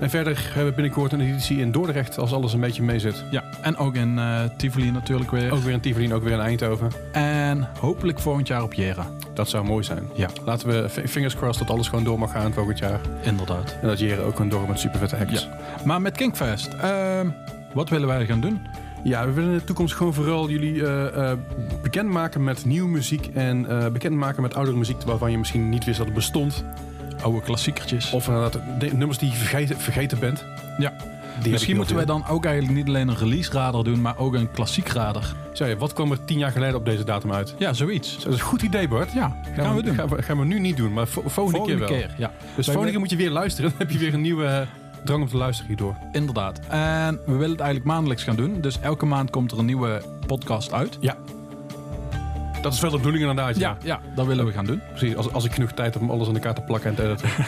En 0.00 0.10
verder 0.10 0.42
hebben 0.46 0.66
we 0.66 0.72
binnenkort 0.72 1.12
een 1.12 1.20
editie 1.20 1.58
in 1.58 1.72
Dordrecht, 1.72 2.18
als 2.18 2.32
alles 2.32 2.52
een 2.52 2.60
beetje 2.60 2.82
mee 2.82 2.98
zit. 2.98 3.24
Ja, 3.30 3.44
en 3.62 3.76
ook 3.76 3.94
in 3.94 4.18
eh, 4.18 4.40
Tivoli 4.56 4.90
natuurlijk 4.90 5.30
weer. 5.30 5.52
Ook 5.52 5.62
weer 5.62 5.72
in 5.72 5.80
Tivoli, 5.80 6.14
ook 6.14 6.22
weer 6.22 6.32
in 6.32 6.40
Eindhoven. 6.40 6.90
En 7.12 7.68
hopelijk 7.80 8.18
volgend 8.20 8.46
jaar 8.48 8.62
op 8.62 8.72
Jera. 8.74 9.06
Dat 9.34 9.48
zou 9.48 9.64
mooi 9.64 9.84
zijn. 9.84 10.08
Ja, 10.14 10.28
Laten 10.44 10.68
we 10.68 10.88
fingers 11.08 11.36
crossed 11.36 11.66
dat 11.66 11.76
alles 11.76 11.88
gewoon 11.88 12.04
door 12.04 12.18
mag 12.18 12.30
gaan 12.32 12.52
volgend 12.52 12.78
jaar. 12.78 13.00
inderdaad. 13.22 13.76
En 13.80 13.88
dat 13.88 13.98
Jeren 13.98 14.24
ook 14.24 14.36
gewoon 14.36 14.48
door 14.50 14.68
met 14.68 14.78
super 14.78 14.98
vette 14.98 15.16
acts. 15.16 15.42
Ja. 15.42 15.56
Maar 15.84 16.00
met 16.00 16.16
Kinkfest, 16.16 16.68
ehm, 16.80 17.28
wat 17.74 17.88
willen 17.88 18.08
wij 18.08 18.26
gaan 18.26 18.40
doen? 18.40 18.60
Ja, 19.02 19.26
we 19.26 19.32
willen 19.32 19.50
in 19.50 19.58
de 19.58 19.64
toekomst 19.64 19.94
gewoon 19.94 20.14
vooral 20.14 20.50
jullie 20.50 20.86
eh, 20.86 21.30
eh, 21.30 21.38
bekendmaken 21.82 22.44
met 22.44 22.64
nieuwe 22.64 22.88
muziek. 22.88 23.26
En 23.34 23.66
eh 23.66 23.88
bekendmaken 23.88 24.42
met 24.42 24.54
oudere 24.54 24.76
muziek 24.76 25.02
waarvan 25.02 25.30
je 25.30 25.38
misschien 25.38 25.68
niet 25.68 25.84
wist 25.84 25.96
dat 25.96 26.06
het 26.06 26.14
bestond. 26.14 26.64
Oude 27.22 27.40
klassiekertjes. 27.40 28.12
Of 28.12 28.26
inderdaad 28.26 28.60
de 28.78 28.94
nummers 28.94 29.18
die 29.18 29.30
je 29.30 29.36
vergeten, 29.36 29.80
vergeten 29.80 30.18
bent. 30.18 30.44
ja. 30.78 30.92
Misschien 31.46 31.76
moeten 31.76 31.96
wij 31.96 32.04
dan 32.04 32.26
ook 32.26 32.44
eigenlijk 32.44 32.76
niet 32.76 32.86
alleen 32.88 33.08
een 33.08 33.16
release 33.16 33.50
radar 33.52 33.84
doen, 33.84 34.00
maar 34.00 34.18
ook 34.18 34.34
een 34.34 34.50
klassiek 34.50 34.88
radar. 34.88 35.34
Je, 35.52 35.76
wat 35.78 35.92
kwam 35.92 36.10
er 36.10 36.24
tien 36.24 36.38
jaar 36.38 36.50
geleden 36.50 36.74
op 36.76 36.84
deze 36.84 37.04
datum 37.04 37.32
uit? 37.32 37.54
Ja, 37.58 37.72
zoiets. 37.72 38.14
Dat 38.24 38.32
is 38.32 38.38
een 38.40 38.44
goed 38.46 38.62
idee, 38.62 38.88
Bart. 38.88 39.12
Ja, 39.12 39.36
gaan, 39.56 39.76
we 39.76 39.82
doen. 39.82 39.94
Gaan 39.94 40.08
we, 40.08 40.22
gaan 40.22 40.38
we 40.38 40.44
nu 40.44 40.58
niet 40.60 40.76
doen, 40.76 40.92
maar 40.92 41.06
vo- 41.06 41.22
volgende, 41.26 41.58
Volgende 41.58 41.84
keer 41.84 41.98
wel. 41.98 42.06
keer, 42.08 42.14
ja. 42.18 42.32
Dus 42.56 42.64
volgende 42.66 42.90
keer 42.90 43.00
moet 43.00 43.10
je 43.10 43.16
weer 43.16 43.30
luisteren. 43.30 43.70
Dan 43.70 43.78
heb 43.78 43.90
je 43.90 43.98
weer 43.98 44.14
een 44.14 44.20
nieuwe 44.20 44.44
eh, 44.46 44.60
drang 45.04 45.22
om 45.22 45.28
te 45.28 45.36
luisteren 45.36 45.68
hierdoor. 45.68 45.96
Inderdaad. 46.12 46.60
En 46.68 47.14
we 47.26 47.32
willen 47.32 47.50
het 47.50 47.60
eigenlijk 47.60 47.84
maandelijks 47.84 48.22
gaan 48.22 48.36
doen. 48.36 48.60
Dus 48.60 48.80
elke 48.80 49.06
maand 49.06 49.30
komt 49.30 49.52
er 49.52 49.58
een 49.58 49.64
nieuwe 49.66 50.02
podcast 50.26 50.72
uit. 50.72 50.98
Ja. 51.00 51.16
Dat 52.62 52.72
is 52.72 52.80
wel 52.80 52.90
de 52.90 52.96
bedoeling 52.96 53.24
inderdaad. 53.28 53.56
Ja, 53.56 53.68
Ja, 53.68 53.76
ja 53.84 54.00
dat 54.14 54.26
willen 54.26 54.46
we 54.46 54.52
gaan 54.52 54.64
doen. 54.64 54.80
precies. 54.90 55.16
Als, 55.16 55.32
als 55.32 55.44
ik 55.44 55.52
genoeg 55.52 55.72
tijd 55.72 55.94
heb 55.94 56.02
om 56.02 56.10
alles 56.10 56.28
aan 56.28 56.34
elkaar 56.34 56.54
te 56.54 56.60
plakken 56.60 56.90
en 56.90 56.96
te 56.96 57.02
editen. 57.04 57.28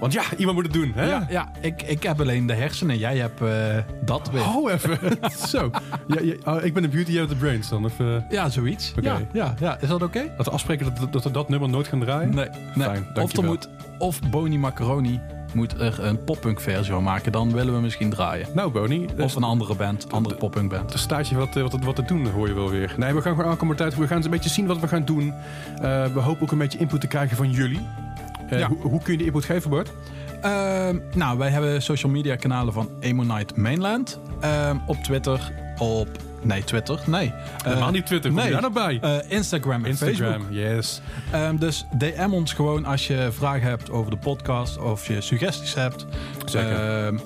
Want 0.00 0.12
ja, 0.12 0.22
iemand 0.36 0.56
moet 0.56 0.66
het 0.66 0.74
doen. 0.74 0.92
Hè? 0.94 1.04
Ja, 1.04 1.26
ja 1.28 1.50
ik, 1.60 1.82
ik 1.82 2.02
heb 2.02 2.20
alleen 2.20 2.46
de 2.46 2.54
hersenen. 2.54 2.98
Jij 2.98 3.16
hebt 3.16 3.40
eh, 3.40 3.48
dat 4.04 4.30
weer. 4.30 4.42
Oh, 4.42 4.72
even. 4.72 4.98
Zo. 5.48 5.70
Ja, 6.06 6.20
ja, 6.20 6.34
oh, 6.44 6.64
ik 6.64 6.74
ben 6.74 6.82
de 6.82 6.88
beauty, 6.88 7.10
jij 7.10 7.18
hebt 7.18 7.32
de 7.32 7.38
brains 7.38 7.68
dan. 7.68 7.84
Even, 7.84 8.26
Ja, 8.30 8.48
zoiets. 8.48 8.92
Oké. 8.98 9.08
Ja, 9.08 9.20
ja, 9.32 9.54
ja. 9.60 9.78
Is 9.80 9.88
dat 9.88 10.02
oké? 10.02 10.18
laten 10.18 10.44
we 10.44 10.50
afspreken 10.50 10.94
dat, 10.94 11.12
dat 11.12 11.24
we 11.24 11.30
dat 11.30 11.48
nummer 11.48 11.68
nooit 11.68 11.88
gaan 11.88 12.00
draaien? 12.00 12.34
Nee. 12.34 12.48
nee. 12.74 12.86
Fijn, 12.88 13.06
of, 13.14 13.36
er 13.36 13.44
moet, 13.44 13.68
of 13.98 14.20
Boni 14.30 14.58
Macaroni 14.58 15.20
moet 15.54 15.80
er 15.80 16.04
een 16.04 16.24
poppunk 16.24 16.60
versie 16.60 16.92
van 16.92 17.02
maken. 17.02 17.32
Dan 17.32 17.52
willen 17.52 17.74
we 17.74 17.80
misschien 17.80 18.10
draaien. 18.10 18.46
Nou, 18.54 18.70
Boni. 18.70 19.06
Of 19.18 19.34
een 19.34 19.42
andere 19.42 19.74
band, 19.74 20.12
andere 20.12 20.34
poppunk 20.34 20.70
band. 20.70 20.92
Er 20.92 20.98
staat 20.98 21.28
je 21.28 21.36
wat, 21.36 21.56
eh, 21.56 21.62
wat, 21.62 21.84
wat 21.84 21.96
te 21.96 22.02
doen, 22.02 22.26
hoor 22.26 22.48
je 22.48 22.54
wel 22.54 22.70
weer. 22.70 22.94
Nee, 22.96 23.14
we 23.14 23.22
gaan 23.22 23.34
gewoon 23.34 23.50
aankomende 23.50 23.82
tijd. 23.82 23.96
We 23.96 24.06
gaan 24.06 24.16
eens 24.16 24.24
een 24.24 24.30
beetje 24.30 24.50
zien 24.50 24.66
wat 24.66 24.80
we 24.80 24.88
gaan 24.88 25.04
doen. 25.04 25.34
Eh, 25.74 26.06
we 26.06 26.20
hopen 26.20 26.42
ook 26.42 26.52
een 26.52 26.58
beetje 26.58 26.78
input 26.78 27.00
te 27.00 27.06
krijgen 27.06 27.36
van 27.36 27.50
jullie. 27.50 27.80
Eh, 28.50 28.58
Ja. 28.58 28.68
hoe, 28.68 28.76
hoe 28.82 29.02
kun 29.02 29.12
je 29.12 29.18
de 29.18 29.24
input 29.24 29.44
geven, 29.44 29.70
Bart? 29.70 29.90
Ehm, 30.40 30.98
nou, 31.14 31.38
wij 31.38 31.48
hebben 31.50 31.82
social 31.82 32.12
media 32.12 32.36
kanalen 32.36 32.72
van 32.72 32.88
Emonite 33.00 33.60
Mainland. 33.60 34.20
Ehm, 34.40 34.76
op 34.86 34.96
Twitter, 34.96 35.52
op... 35.78 36.08
Nee, 36.42 36.64
Twitter, 36.64 37.00
nee. 37.06 37.32
Helemaal 37.64 37.86
Eh, 37.88 37.92
niet 37.94 38.06
Twitter, 38.06 38.30
kom 38.30 38.40
nee. 38.40 38.50
daar 38.50 38.60
nou 38.60 38.72
bij? 38.72 38.98
Eh, 39.00 39.30
Instagram 39.36 39.84
en 39.84 39.90
Instagram, 39.90 40.16
Facebook. 40.42 40.46
yes. 40.50 41.00
Ehm, 41.32 41.56
dus 41.56 41.86
DM 41.98 42.28
ons 42.32 42.52
gewoon 42.52 42.84
als 42.84 43.06
je 43.06 43.28
vragen 43.32 43.68
hebt 43.68 43.90
over 43.90 44.10
de 44.10 44.16
podcast 44.16 44.78
of 44.78 45.06
je 45.08 45.20
suggesties 45.20 45.74
hebt. 45.74 46.06
Zeker. 46.44 47.04
Ehm, 47.06 47.18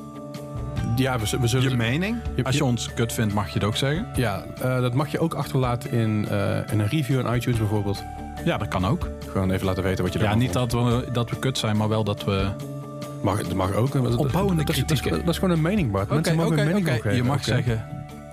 Ja, 0.96 1.18
we, 1.18 1.46
zullen... 1.46 1.70
je 1.70 1.76
mening. 1.76 2.16
je- 2.36 2.44
Als 2.44 2.54
je 2.56 2.60
je- 2.62 2.68
ons 2.68 2.94
kut 2.94 3.12
vindt, 3.12 3.34
mag 3.34 3.46
je 3.48 3.54
het 3.54 3.64
ook 3.64 3.76
zeggen. 3.76 4.06
Ja, 4.16 4.44
eh, 4.62 4.80
dat 4.80 4.94
mag 4.94 5.08
je 5.08 5.18
ook 5.18 5.34
achterlaten 5.34 5.90
in, 5.90 6.26
eh, 6.30 6.56
in 6.72 6.80
een 6.80 6.88
review 6.88 7.26
in 7.26 7.34
iTunes 7.34 7.58
bijvoorbeeld. 7.58 8.02
Ja, 8.44 8.56
dat 8.58 8.68
kan 8.68 8.86
ook. 8.86 9.08
Gewoon 9.30 9.50
even 9.50 9.66
laten 9.66 9.82
weten 9.82 10.04
wat 10.04 10.12
je 10.12 10.18
Ja, 10.18 10.24
ervan 10.24 10.38
niet 10.40 10.52
vond. 10.52 10.70
dat 10.70 10.82
we, 11.04 11.10
dat 11.12 11.30
we 11.30 11.36
kut 11.38 11.58
zijn, 11.58 11.76
maar 11.76 11.88
wel 11.88 12.04
dat 12.04 12.24
we... 12.24 12.48
Mag, 13.22 13.42
dat 13.42 13.54
mag 13.54 13.74
ook. 13.74 13.92
Dat- 13.92 14.16
Opbouwende 14.16 14.64
dat, 14.64 14.74
is- 14.74 14.80
dat, 14.80 14.90
is, 14.90 15.00
kritieken. 15.00 15.18
dat 15.26 15.34
is 15.34 15.38
gewoon 15.40 15.54
een 15.56 15.62
mening, 15.62 15.90
Bart. 15.90 16.04
Oké, 16.04 16.14
Mensen 16.14 16.36
mogen 16.36 16.52
oké, 16.52 16.60
een 16.60 16.66
mening 16.66 16.96
oké. 16.96 17.10
Je 17.10 17.22
mag 17.22 17.44
zeggen, 17.44 17.84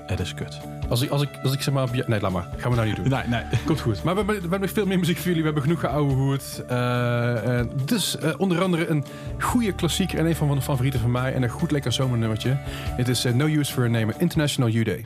het 0.06 0.20
is 0.20 0.34
kut. 0.34 0.60
Als 0.90 1.02
ik, 1.02 1.10
als, 1.10 1.22
ik, 1.22 1.30
als 1.44 1.54
ik 1.54 1.62
zeg 1.62 1.74
maar... 1.74 1.84
op 1.84 1.94
je- 1.96 2.04
Nee, 2.08 2.22
laat 2.22 2.32
maar. 2.32 2.48
Gaan 2.58 2.70
we 2.70 2.76
nou 2.76 2.88
niet 2.88 2.96
doen. 2.96 3.10
Nee, 3.10 3.22
nee. 3.28 3.42
Komt 3.66 3.80
goed. 3.82 4.04
Maar 4.04 4.14
we 4.14 4.18
hebben, 4.20 4.36
we 4.36 4.42
hebben 4.42 4.60
nog 4.62 4.70
veel 4.70 4.86
meer 4.86 5.00
muziek 5.00 5.16
voor 5.18 5.26
jullie. 5.26 5.40
We 5.40 5.46
hebben 5.46 5.64
genoeg 5.64 5.80
geouwehoerd. 5.80 6.64
Eh 6.68 7.60
eh, 7.60 7.66
dus 7.86 8.18
eh, 8.18 8.30
onder 8.38 8.62
andere 8.64 8.88
een 8.88 9.06
goede 9.40 9.72
klassieker 9.74 10.20
en 10.20 10.26
een 10.26 10.36
van 10.36 10.56
de 10.56 10.62
favorieten 10.62 11.00
van 11.00 11.12
mij. 11.12 11.34
En 11.34 11.44
een 11.44 11.50
goed 11.50 11.72
lekker 11.72 11.92
zomernummertje. 11.92 12.58
Het 12.96 13.08
is 13.08 13.26
eh, 13.26 13.34
No 13.34 13.46
Use 13.46 13.74
for 13.74 13.84
a 13.84 13.88
Name, 13.88 14.14
International 14.18 14.72
U-Day. 14.74 15.06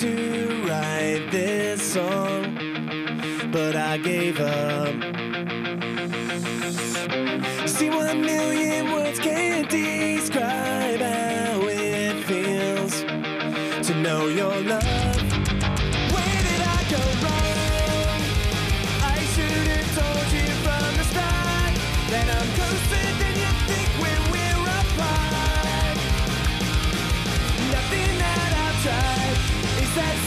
To 0.00 0.64
write 0.66 1.28
this 1.30 1.92
song, 1.92 2.54
but 3.52 3.76
I 3.76 3.98
gave 3.98 4.40
up. 4.40 4.94
See, 7.68 7.90
one 7.90 8.22
million 8.22 8.92
words 8.92 9.18
can't 9.18 9.68
describe 9.68 11.00
how 11.00 11.60
it 11.64 12.24
feels 12.24 13.02
to 13.88 13.94
know 13.94 14.28
your 14.28 14.58
love. 14.62 15.09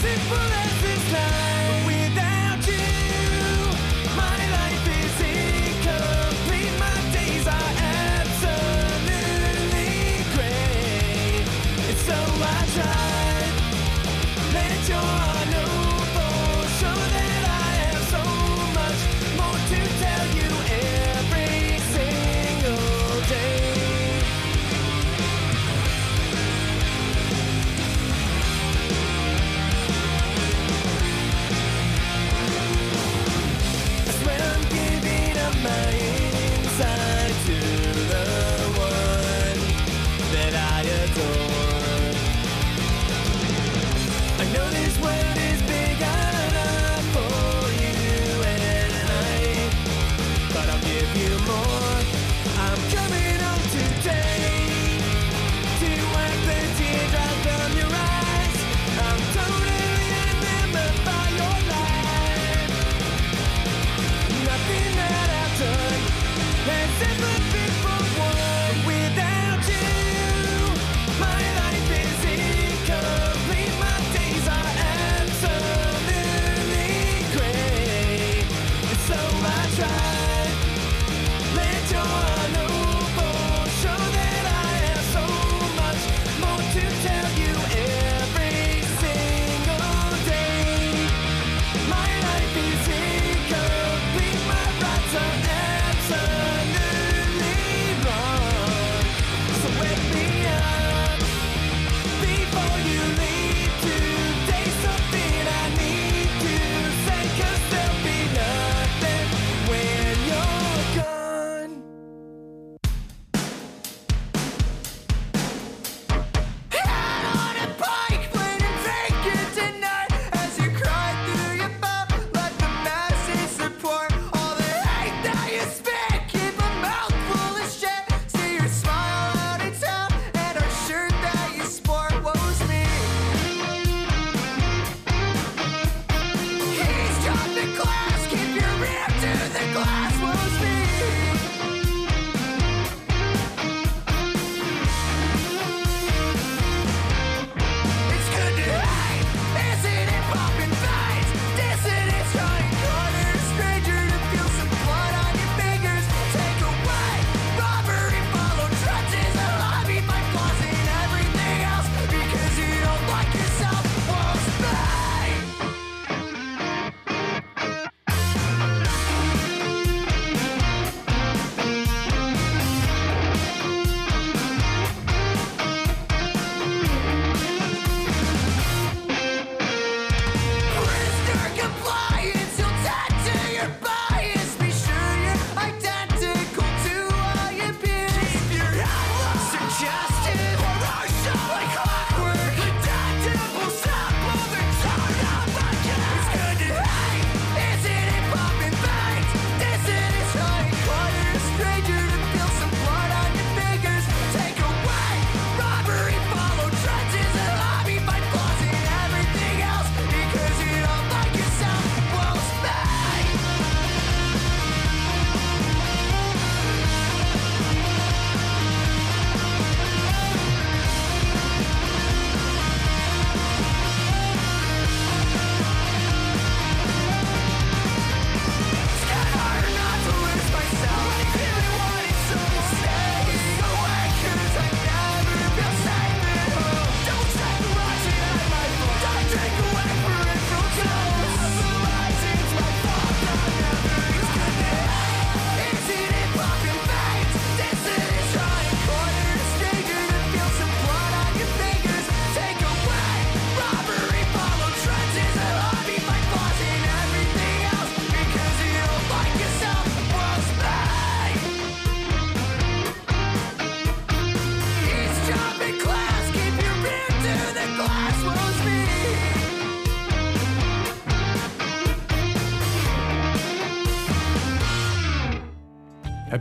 Simple 0.04 0.53
simple 66.98 67.43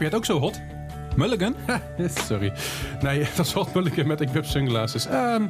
jij 0.04 0.10
het 0.10 0.16
ook 0.18 0.26
zo 0.26 0.40
hot? 0.40 0.62
Mulligan? 1.16 1.56
Sorry. 2.28 2.54
Nee, 3.02 3.20
dat 3.36 3.46
is 3.46 3.52
Hot 3.54 3.74
Mulligan 3.74 4.08
met 4.08 4.22
Equip 4.22 4.46
Sunglasses. 4.46 5.08
Ehm, 5.08 5.44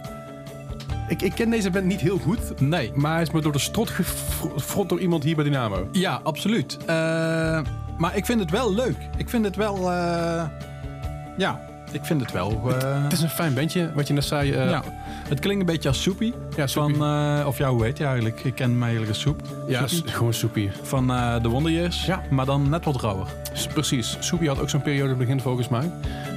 ik, 1.08 1.22
ik 1.22 1.32
ken 1.36 1.50
deze 1.50 1.70
band 1.70 1.86
niet 1.86 2.00
heel 2.02 2.18
goed. 2.18 2.60
Nee. 2.62 2.92
Maar 2.96 3.14
hij 3.14 3.22
is 3.22 3.32
me 3.32 3.42
door 3.42 3.52
de 3.52 3.60
strot 3.60 3.90
gefrot 3.90 4.90
door 4.90 5.00
iemand 5.00 5.24
hier 5.24 5.36
bij 5.36 5.44
Dynamo. 5.44 5.88
Ja, 5.92 6.20
absoluut. 6.24 6.78
Eh, 6.86 6.86
maar 7.98 8.16
ik 8.16 8.26
vind 8.26 8.40
het 8.40 8.52
wel 8.52 8.74
leuk. 8.74 8.98
Ik 9.18 9.30
vind 9.30 9.46
het 9.46 9.56
wel... 9.56 9.76
eh, 9.92 10.44
ja, 11.38 11.60
ik 11.92 12.06
vind 12.06 12.22
het 12.22 12.32
wel... 12.32 12.62
eh, 12.82 13.04
Het 13.04 13.14
is 13.14 13.22
een 13.22 13.30
fijn 13.30 13.54
bandje, 13.54 13.92
wat 13.96 14.08
je 14.08 14.14
net 14.14 14.24
zei. 14.26 14.52
ja. 14.54 14.84
Het 15.28 15.40
klinkt 15.40 15.60
een 15.60 15.66
beetje 15.66 15.90
als 15.90 16.02
Soepie. 16.02 16.34
Ja, 16.56 16.68
Soepie. 16.68 16.96
Van, 16.96 17.06
eh, 17.40 17.48
of 17.48 17.58
ja, 17.58 17.70
hoe 17.70 17.84
heet 17.84 17.98
hij 17.98 18.08
eigenlijk? 18.08 18.44
Ik 18.44 18.56
ken 18.56 18.70
hem 18.70 18.82
eigenlijk 18.82 19.12
als 19.12 19.22
Soep. 19.22 19.42
ja, 19.68 19.88
Soepie. 19.88 20.12
gewoon 20.14 20.34
soepie. 20.34 20.72
Van 20.84 21.12
eh 21.12 21.42
de 21.42 21.50
Wonder 21.50 21.72
Years. 21.72 22.06
Ja. 22.06 22.22
Maar 22.30 22.46
dan 22.46 22.70
net 22.70 22.86
wat 22.86 23.02
rauwer. 23.02 23.28
Precies. 23.74 24.18
Soepie 24.20 24.48
had 24.48 24.60
ook 24.60 24.70
zo'n 24.70 24.82
periode 24.82 25.16
begin 25.16 25.42
volgens 25.42 25.70
mij. 25.70 25.92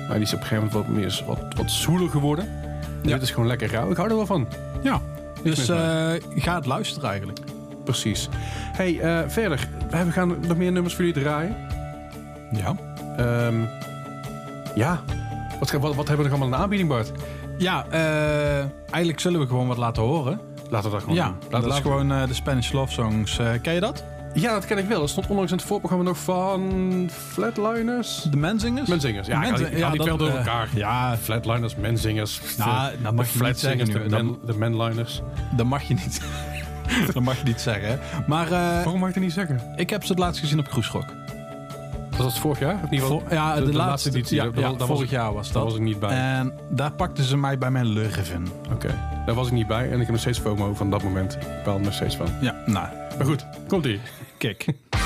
Maar 0.08 0.16
die 0.16 0.26
is 0.26 0.32
op 0.34 0.40
een 0.40 0.46
gegeven 0.46 0.64
moment 0.72 0.72
wat 0.72 0.88
meer 0.96 1.22
wat, 1.26 1.54
wat 1.56 1.70
zwoeler 1.70 2.08
geworden. 2.08 2.44
En 2.44 3.08
Ja. 3.08 3.12
Dit 3.14 3.22
is 3.22 3.30
gewoon 3.30 3.46
lekker 3.46 3.70
rauw. 3.70 3.90
Ik 3.90 3.96
hou 3.96 4.08
er 4.08 4.16
wel 4.16 4.26
van. 4.26 4.48
Ja. 4.82 5.00
Dus 5.42 5.68
eh, 5.68 6.10
ga 6.36 6.54
het 6.54 6.66
luisteren 6.66 7.08
eigenlijk. 7.08 7.38
Precies. 7.84 8.28
Hey, 8.76 9.24
verder. 9.28 9.68
We 9.90 10.10
gaan 10.12 10.36
nog 10.46 10.56
meer 10.56 10.72
nummers 10.72 10.94
voor 10.94 11.04
jullie 11.04 11.22
draaien. 11.22 11.56
Ja. 12.52 12.76
Ehm, 13.16 13.54
ja. 14.74 15.02
Wat, 15.58 15.70
wat, 15.70 15.94
wat 15.94 16.08
hebben 16.08 16.16
we 16.16 16.22
nog 16.22 16.30
allemaal 16.30 16.46
in 16.46 16.54
de 16.54 16.56
aanbieding, 16.62 16.88
Bart? 16.88 17.12
Ja, 17.58 17.86
eh, 17.90 18.58
eigenlijk 18.90 19.20
zullen 19.20 19.40
we 19.40 19.46
gewoon 19.46 19.66
wat 19.66 19.76
laten 19.76 20.02
horen. 20.02 20.40
Laten 20.70 20.90
we 20.90 20.94
dat 20.94 21.00
gewoon 21.00 21.16
ja, 21.16 21.26
doen. 21.26 21.36
dat 21.40 21.64
Laten 21.64 21.82
we 21.82 21.90
gewoon 21.90 22.12
eh, 22.12 22.26
de 22.26 22.34
Spanish 22.34 22.72
Love 22.72 22.92
Songs. 22.92 23.38
Eh, 23.38 23.50
ken 23.62 23.74
je 23.74 23.80
dat? 23.80 24.04
Ja, 24.34 24.52
dat 24.52 24.66
ken 24.66 24.78
ik 24.78 24.88
wel. 24.88 25.00
Dat 25.00 25.08
stond 25.08 25.26
onlangs 25.26 25.50
in 25.50 25.56
het 25.58 25.66
voorprogramma 25.66 26.04
nog 26.04 26.18
van 26.18 27.10
Flatliners. 27.12 28.22
De 28.30 28.36
Menzingers? 28.36 28.88
Menzingers. 28.88 29.26
Ja, 29.26 29.40
die- 29.40 29.54
twee 29.54 30.16
door 30.16 30.28
elkaar. 30.28 30.68
Ja, 30.74 31.16
Flatliners, 31.16 31.76
Menzingers. 31.76 32.40
Nou, 32.56 32.92
dat 33.02 33.14
mag 33.14 33.32
je 33.32 33.42
niet 33.42 33.58
zeggen 33.58 33.86
nu. 33.86 33.92
De, 33.92 34.08
Dan- 34.08 34.26
men, 34.26 34.38
de 34.46 34.54
Manliners. 34.54 35.22
dat 35.56 35.66
mag 35.66 35.82
je 35.82 35.94
niet. 35.94 36.20
dat 37.14 37.22
mag 37.22 37.36
je 37.38 37.44
niet 37.44 37.60
zeggen. 37.60 37.98
Maar 38.26 38.48
Waarom 38.48 38.98
mag 38.98 39.08
ik 39.08 39.14
dat 39.14 39.22
niet 39.22 39.32
zeggen? 39.32 39.60
ik 39.76 39.90
heb 39.90 40.02
ze 40.04 40.08
het 40.12 40.18
laatst 40.18 40.40
gezien 40.40 40.58
op 40.58 40.68
Cruise 40.68 40.90
Rock. 40.92 41.04
Was 42.16 42.26
dat 42.26 42.38
vorig 42.38 42.58
jaar? 42.58 42.80
Of 43.12 43.22
ja, 43.30 43.60
de, 43.60 43.72
laatste 43.72 44.08
editie. 44.08 44.36
Ja, 44.36 44.44
Dat- 44.44 44.54
ja, 44.54 44.60
dat 44.68 44.78
was 44.78 44.88
vorig 44.88 45.10
jaar 45.10 45.32
was 45.32 45.44
Daar 45.44 45.54
dat. 45.54 45.64
was 45.64 45.74
ik 45.74 45.80
niet 45.80 46.00
bij. 46.00 46.10
En 46.10 46.52
daar 46.70 46.92
pakten 46.92 47.24
ze 47.24 47.36
mij 47.36 47.58
bij 47.58 47.70
mijn 47.70 47.86
lurven. 47.86 48.46
Oké. 48.72 48.94
Daar 49.26 49.34
was 49.34 49.46
ik 49.46 49.52
niet 49.52 49.66
bij. 49.66 49.86
En 49.86 49.92
ik 49.92 49.98
heb 50.00 50.08
nog 50.08 50.20
steeds 50.20 50.38
FOMO 50.38 50.74
van 50.74 50.90
dat 50.90 51.02
moment. 51.02 51.34
Ik 51.36 51.66
er 51.66 51.80
nog 51.80 51.92
steeds 51.92 52.16
van. 52.16 52.26
Ja, 52.40 52.54
nou, 52.66 52.88
Maar 53.16 53.26
goed, 53.26 53.46
komt-ie. 53.68 54.00
kijk. 54.38 54.66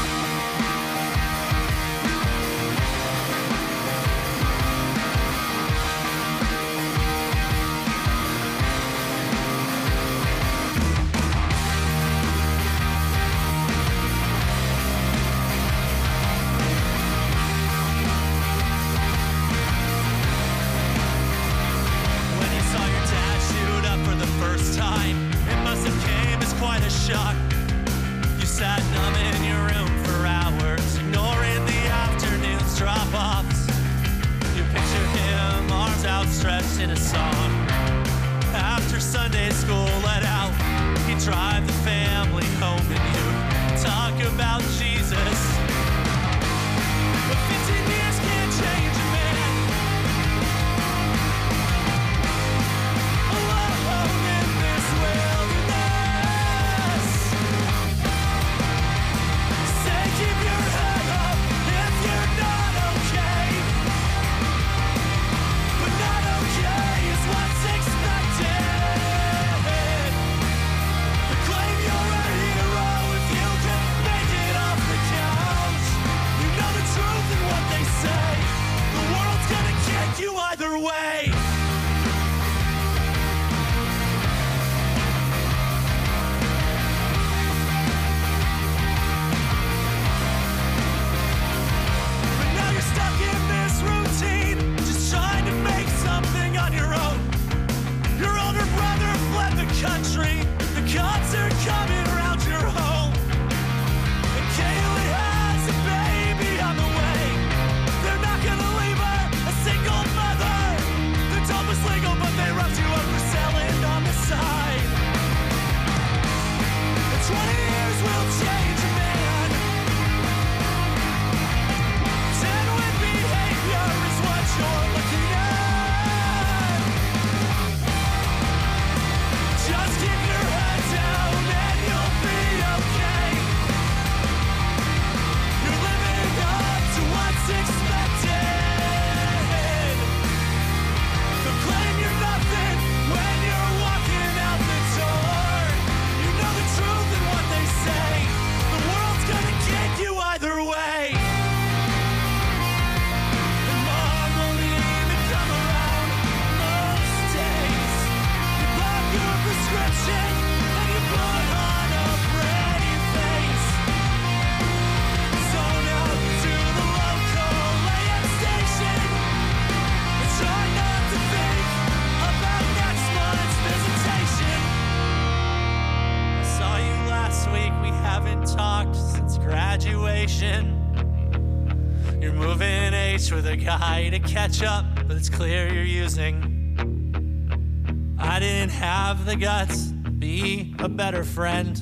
the 189.30 189.36
guts 189.36 189.92
be 190.18 190.74
a 190.80 190.88
better 190.88 191.22
friend. 191.22 191.80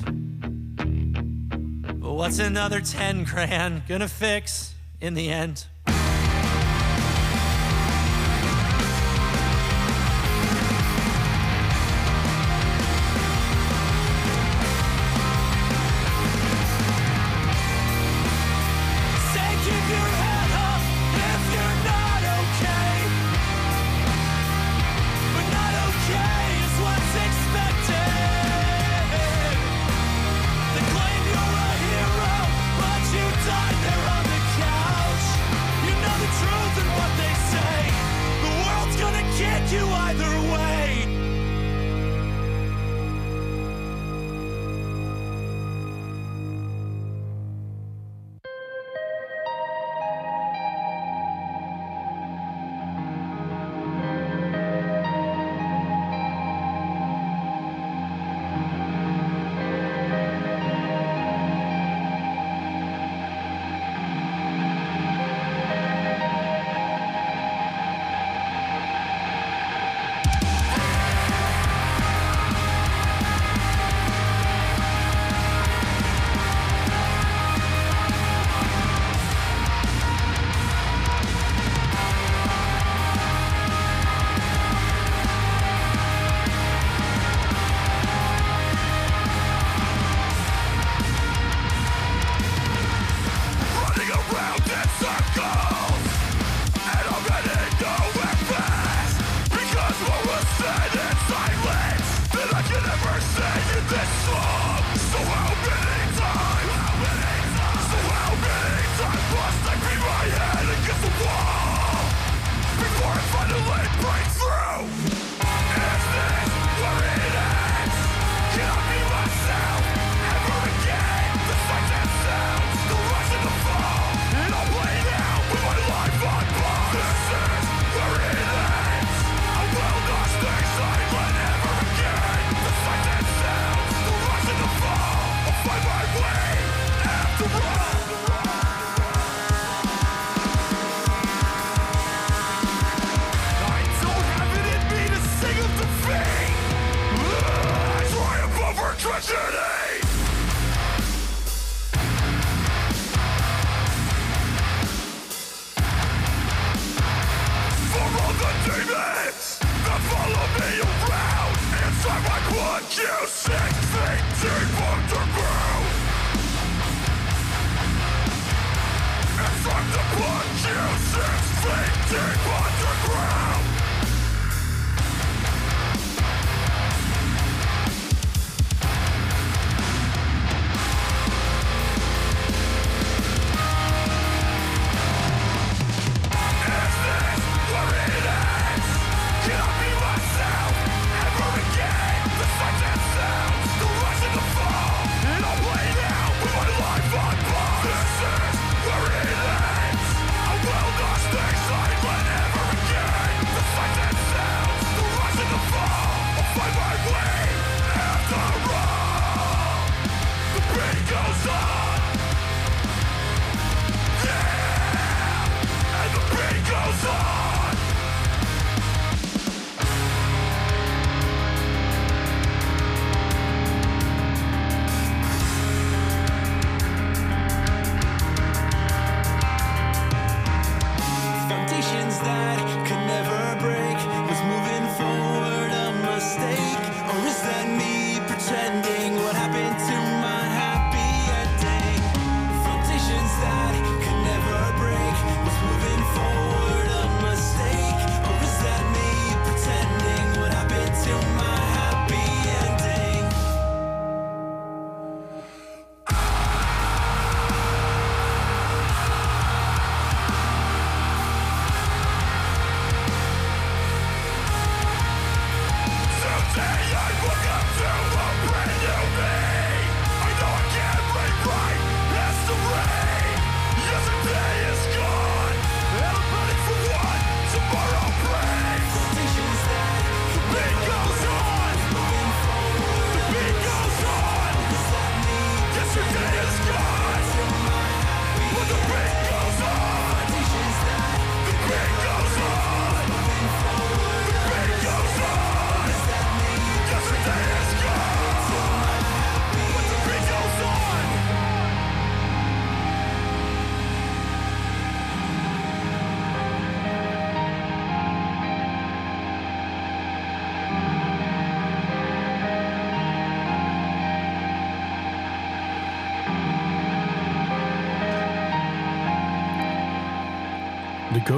But 1.99 2.13
what's 2.13 2.37
another 2.37 2.79
10 2.79 3.23
grand 3.23 3.87
gonna 3.87 4.07
fix 4.07 4.75
in 5.01 5.15
the 5.15 5.29
end? 5.29 5.65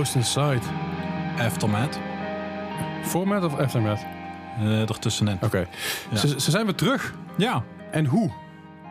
Ghost 0.01 0.15
Inside. 0.15 0.61
Aftermath. 1.37 1.99
Format 3.03 3.43
of 3.43 3.57
aftermath? 3.57 3.99
Eh 4.59 4.79
ertussenin. 4.89 5.37
Oké. 5.41 5.67
Ja. 6.11 6.17
Ze, 6.17 6.39
ze 6.39 6.51
zijn 6.51 6.65
weer 6.65 6.75
terug. 6.75 7.13
Ja. 7.37 7.63
En 7.91 8.05
hoe? 8.05 8.31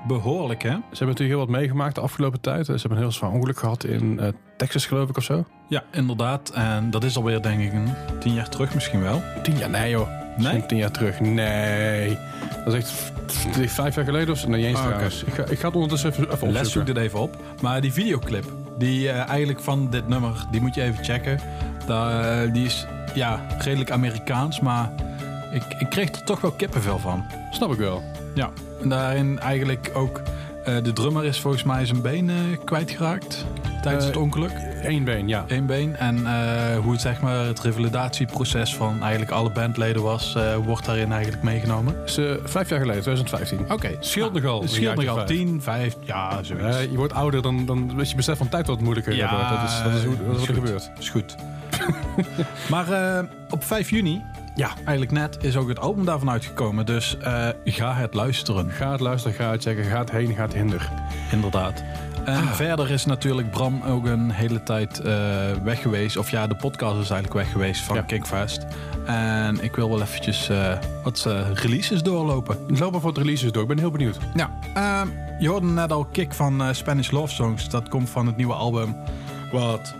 behoorlijk 0.07 0.63
hè? 0.63 0.69
Ze 0.69 0.77
hebben 0.77 1.07
natuurlijk 1.09 1.29
heel 1.29 1.39
wat 1.39 1.49
meegemaakt 1.49 1.95
de 1.95 2.01
afgelopen 2.01 2.41
tijd. 2.41 2.67
Ze 2.67 2.73
hebben 2.73 2.91
een 2.91 2.97
heel 2.99 3.13
zwaar 3.13 3.31
ongeluk 3.31 3.59
gehad 3.59 3.85
in 3.85 4.21
eh, 4.21 4.29
Texas, 4.57 4.87
geloof 4.87 5.09
ik, 5.09 5.17
of 5.17 5.25
zo. 5.25 5.45
Ja, 5.69 5.83
inderdaad. 5.93 6.51
En 6.51 6.91
dat 6.91 7.05
is 7.05 7.17
alweer 7.17 7.43
denk 7.43 7.61
ik 7.61 7.73
een 7.73 7.95
tien 8.19 8.35
jaar 8.35 8.49
terug 8.49 8.75
misschien 8.75 9.03
wel. 9.03 9.23
Tien 9.43 9.57
jaar? 9.57 9.71
Nee, 9.71 9.91
joh. 9.91 10.09
Misschien 10.37 10.67
Tien 10.67 10.79
jaar 10.79 10.91
terug. 10.91 11.21
Nee. 11.21 12.19
Dat 12.65 12.75
is 12.75 12.81
echt 13.55 13.73
vijf 13.73 13.95
jaar 13.95 14.05
geleden 14.05 14.31
of 14.31 14.39
zo. 14.39 14.49
Nee, 14.49 14.67
eens 14.67 14.79
Ah. 14.79 15.03
Ik 15.27 15.35
ga, 15.35 15.45
ik 15.45 15.59
ga 15.59 15.67
het 15.67 15.75
ondertussen 15.75 16.11
even, 16.11 16.33
even 16.33 16.47
Les 16.47 16.57
zoek 16.57 16.65
opzoeken. 16.65 16.95
dit 16.95 17.03
even 17.03 17.19
op. 17.19 17.37
Maar 17.63 17.81
die 17.81 17.93
videoclip, 17.93 18.53
die 18.81 19.09
eh, 19.09 19.28
eigenlijk 19.28 19.61
van 19.61 19.91
dit 19.91 20.09
nummer, 20.09 20.47
die 20.51 20.61
moet 20.61 20.74
je 20.74 20.83
even 20.83 21.05
checken. 21.05 21.41
Eh, 21.89 22.41
die 22.53 22.64
is 22.64 22.87
ja, 23.14 23.47
redelijk 23.59 23.91
Amerikaans, 23.91 24.61
maar 24.61 24.93
ik, 25.53 25.62
ik 25.78 25.91
kreeg 25.91 26.11
er 26.11 26.24
toch 26.24 26.41
wel 26.41 26.53
kippenvel 26.53 26.99
van. 26.99 27.24
Snap 27.51 27.72
ik 27.72 27.78
wel. 27.78 28.03
Ja, 28.35 28.51
en 28.83 28.89
daarin 28.89 29.39
eigenlijk 29.39 29.91
ook 29.95 30.22
eh, 30.64 30.83
de 30.83 30.93
drummer 30.93 31.24
is 31.24 31.41
volgens 31.41 31.62
mij 31.62 31.87
zijn 31.87 32.03
been 32.03 32.59
kwijtgeraakt 32.64 33.45
tijdens 33.81 34.05
Eh, 34.05 34.11
het 34.11 34.20
ongeluk. 34.20 34.53
Eén 34.83 35.05
been, 35.05 35.28
ja. 35.28 35.45
Eén 35.49 35.66
been. 35.66 35.97
En 35.97 36.26
eh, 36.26 36.78
hoe 36.78 36.93
het, 36.93 37.01
zeg 37.01 37.20
maar, 37.20 37.47
het 37.47 37.61
revalidatieproces 37.61 38.74
van 38.76 39.01
eigenlijk 39.01 39.31
alle 39.31 39.51
bandleden 39.51 40.03
was, 40.03 40.35
eh, 40.35 40.57
wordt 40.57 40.85
daarin 40.87 41.12
eigenlijk 41.12 41.43
meegenomen. 41.43 41.95
Eh, 42.07 42.24
vijf 42.45 42.68
jaar 42.68 42.81
geleden, 42.81 43.03
2015. 43.03 43.72
Oké. 43.72 43.91
Scheelt 44.01 44.33
Nou, 44.33 44.45
nogal, 44.45 44.62
een 44.62 44.68
scheelt 44.68 44.97
nogal. 44.97 45.14
vijf. 45.14 45.28
10, 45.28 45.62
5, 45.62 45.97
ja, 46.01 46.43
zoiets. 46.43 46.76
Eh, 46.76 46.83
je 46.91 46.97
wordt 46.97 47.12
ouder, 47.12 47.43
dan, 47.43 47.66
dan 47.66 48.01
is 48.01 48.11
je 48.11 48.16
besef 48.16 48.39
van 48.39 48.49
tijd 48.49 48.66
wat 48.66 48.81
moeilijker. 48.81 49.14
Ja, 49.14 49.51
dat 49.61 49.68
is, 49.70 49.83
dat 49.83 49.93
is, 49.95 50.05
hoe, 50.05 50.16
dat 50.26 50.35
is 50.35 50.39
wat 50.41 50.49
er 50.49 50.55
gebeurt. 50.55 50.91
Is 50.99 51.09
goed. 51.09 51.35
maar 52.70 52.93
eh, 52.93 53.24
op 53.51 53.64
5 53.64 53.91
juni, 53.91 54.22
Ja. 54.55 54.68
eigenlijk 54.76 55.11
net, 55.11 55.39
is 55.41 55.57
ook 55.57 55.68
het 55.68 55.78
album 55.81 56.05
daarvan 56.05 56.31
uitgekomen. 56.31 56.87
Dus 56.87 57.16
eh, 57.18 57.49
ga 57.64 57.95
het 57.95 58.14
luisteren. 58.14 58.70
Ga 58.70 58.91
het 58.93 59.01
luisteren, 59.01 59.37
ga 59.37 59.51
het 59.51 59.62
checken, 59.62 59.85
ga 59.85 59.99
het 59.99 60.11
heen, 60.11 60.35
ga 60.35 60.43
het 60.43 60.55
hinder. 60.55 60.91
Inderdaad. 61.33 61.83
En 62.25 62.47
verder 62.49 62.91
is 62.91 63.05
natuurlijk 63.05 63.51
Bram 63.51 63.83
ook 63.83 64.07
een 64.07 64.31
hele 64.31 64.62
tijd 64.62 65.01
eh, 65.01 65.14
weg 65.62 65.83
geweest. 65.83 66.16
Of 66.16 66.31
ja, 66.31 66.47
de 66.47 66.55
podcast 66.55 67.01
is 67.01 67.11
eigenlijk 67.11 67.33
weg 67.33 67.53
geweest 67.53 67.81
van 67.83 67.97
Ja. 67.97 68.03
Kickfest. 68.03 68.66
En 69.07 69.62
ik 69.62 69.77
wil 69.77 69.89
wel 69.91 70.01
eventjes 70.03 70.49
eh, 70.49 70.73
wat 71.05 71.25
eh, 71.27 71.41
releases 71.55 72.03
doorlopen. 72.03 72.57
Loop 72.79 72.93
maar 72.93 73.01
wat 73.01 73.18
releases 73.18 73.53
door, 73.53 73.62
ik 73.62 73.68
ben 73.68 73.79
heel 73.79 73.91
benieuwd. 73.91 74.18
Ja, 74.35 74.51
ehm, 74.75 75.09
je 75.39 75.49
hoorde 75.49 75.66
net 75.66 75.93
al 75.93 76.05
Kick 76.05 76.33
van 76.35 76.75
Spanish 76.75 77.11
Love 77.11 77.35
Songs. 77.35 77.68
Dat 77.68 77.89
komt 77.89 78.11
van 78.11 78.27
het 78.27 78.37
nieuwe 78.37 78.55
album 78.55 78.97
wat 79.53 79.95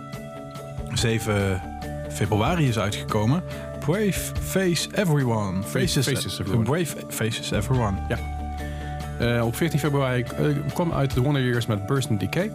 7 0.93 1.61
februari 2.09 2.67
is 2.67 2.79
uitgekomen. 2.79 3.43
Brave 3.79 4.19
Face 4.41 4.89
Everyone. 4.95 5.63
Faces, 5.63 6.07
Faces 6.07 6.39
Everyone. 6.39 6.63
Brave 6.63 6.95
Faces 7.07 7.51
Everyone. 7.51 7.97
Eh, 9.21 9.45
op 9.45 9.55
14 9.55 9.79
februari 9.79 10.21
eh, 10.23 10.45
kwam 10.73 10.93
uit 10.93 11.09
The 11.13 11.21
Wonder 11.21 11.41
Years 11.43 11.65
met 11.65 11.85
Burst 11.85 12.09
and 12.09 12.19
Decay. 12.19 12.51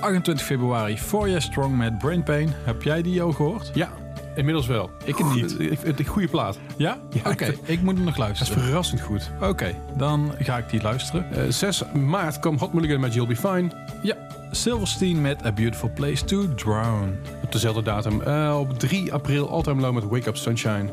28 0.00 0.46
februari, 0.46 0.98
For 0.98 1.28
Year 1.28 1.42
Strong 1.42 1.76
met 1.76 1.98
Brain 1.98 2.22
Pain. 2.22 2.52
Heb 2.64 2.82
jij 2.82 3.02
die 3.02 3.22
al 3.22 3.32
gehoord? 3.32 3.70
Ja, 3.74 3.88
inmiddels 4.34 4.66
wel. 4.66 4.90
Ik 5.04 5.16
het 5.16 5.34
niet. 5.34 5.60
Ik 5.60 5.68
vind 5.68 5.82
het 5.86 5.98
een 5.98 6.04
goede 6.06 6.28
plaat. 6.28 6.58
Ja? 6.76 6.98
Ja, 7.10 7.30
Oké, 7.30 7.44
ik 7.44 7.58
ik 7.64 7.82
moet 7.82 7.94
hem 7.96 8.04
nog 8.04 8.16
Dat 8.16 8.30
is 8.30 8.38
luisteren. 8.38 8.62
verrassend 8.62 9.00
goed. 9.00 9.30
Oké, 9.40 9.74
dan 9.96 10.32
ga 10.38 10.58
ik 10.58 10.70
die 10.70 10.82
luisteren. 10.82 11.26
Eh, 11.32 11.42
6 11.48 11.82
maart 11.92 12.38
kwam 12.38 12.56
Hot 12.58 12.72
Mulligan 12.72 13.00
met 13.00 13.14
You'll 13.14 13.26
Be 13.28 13.36
Fine. 13.36 13.68
Ja, 14.02 14.14
Silverstein 14.50 15.20
met 15.20 15.44
A 15.46 15.52
Beautiful 15.52 15.90
Place 15.94 16.24
to 16.24 16.54
Drown. 16.54 17.16
Op 17.42 17.52
dezelfde 17.52 17.82
datum. 17.82 18.22
Eh, 18.22 18.56
op 18.58 18.78
3 18.78 19.12
april 19.12 19.50
All 19.50 19.62
Time 19.62 19.80
Low 19.80 19.94
met 19.94 20.04
Wake 20.08 20.28
Up 20.28 20.36
Sunshine. 20.36 20.84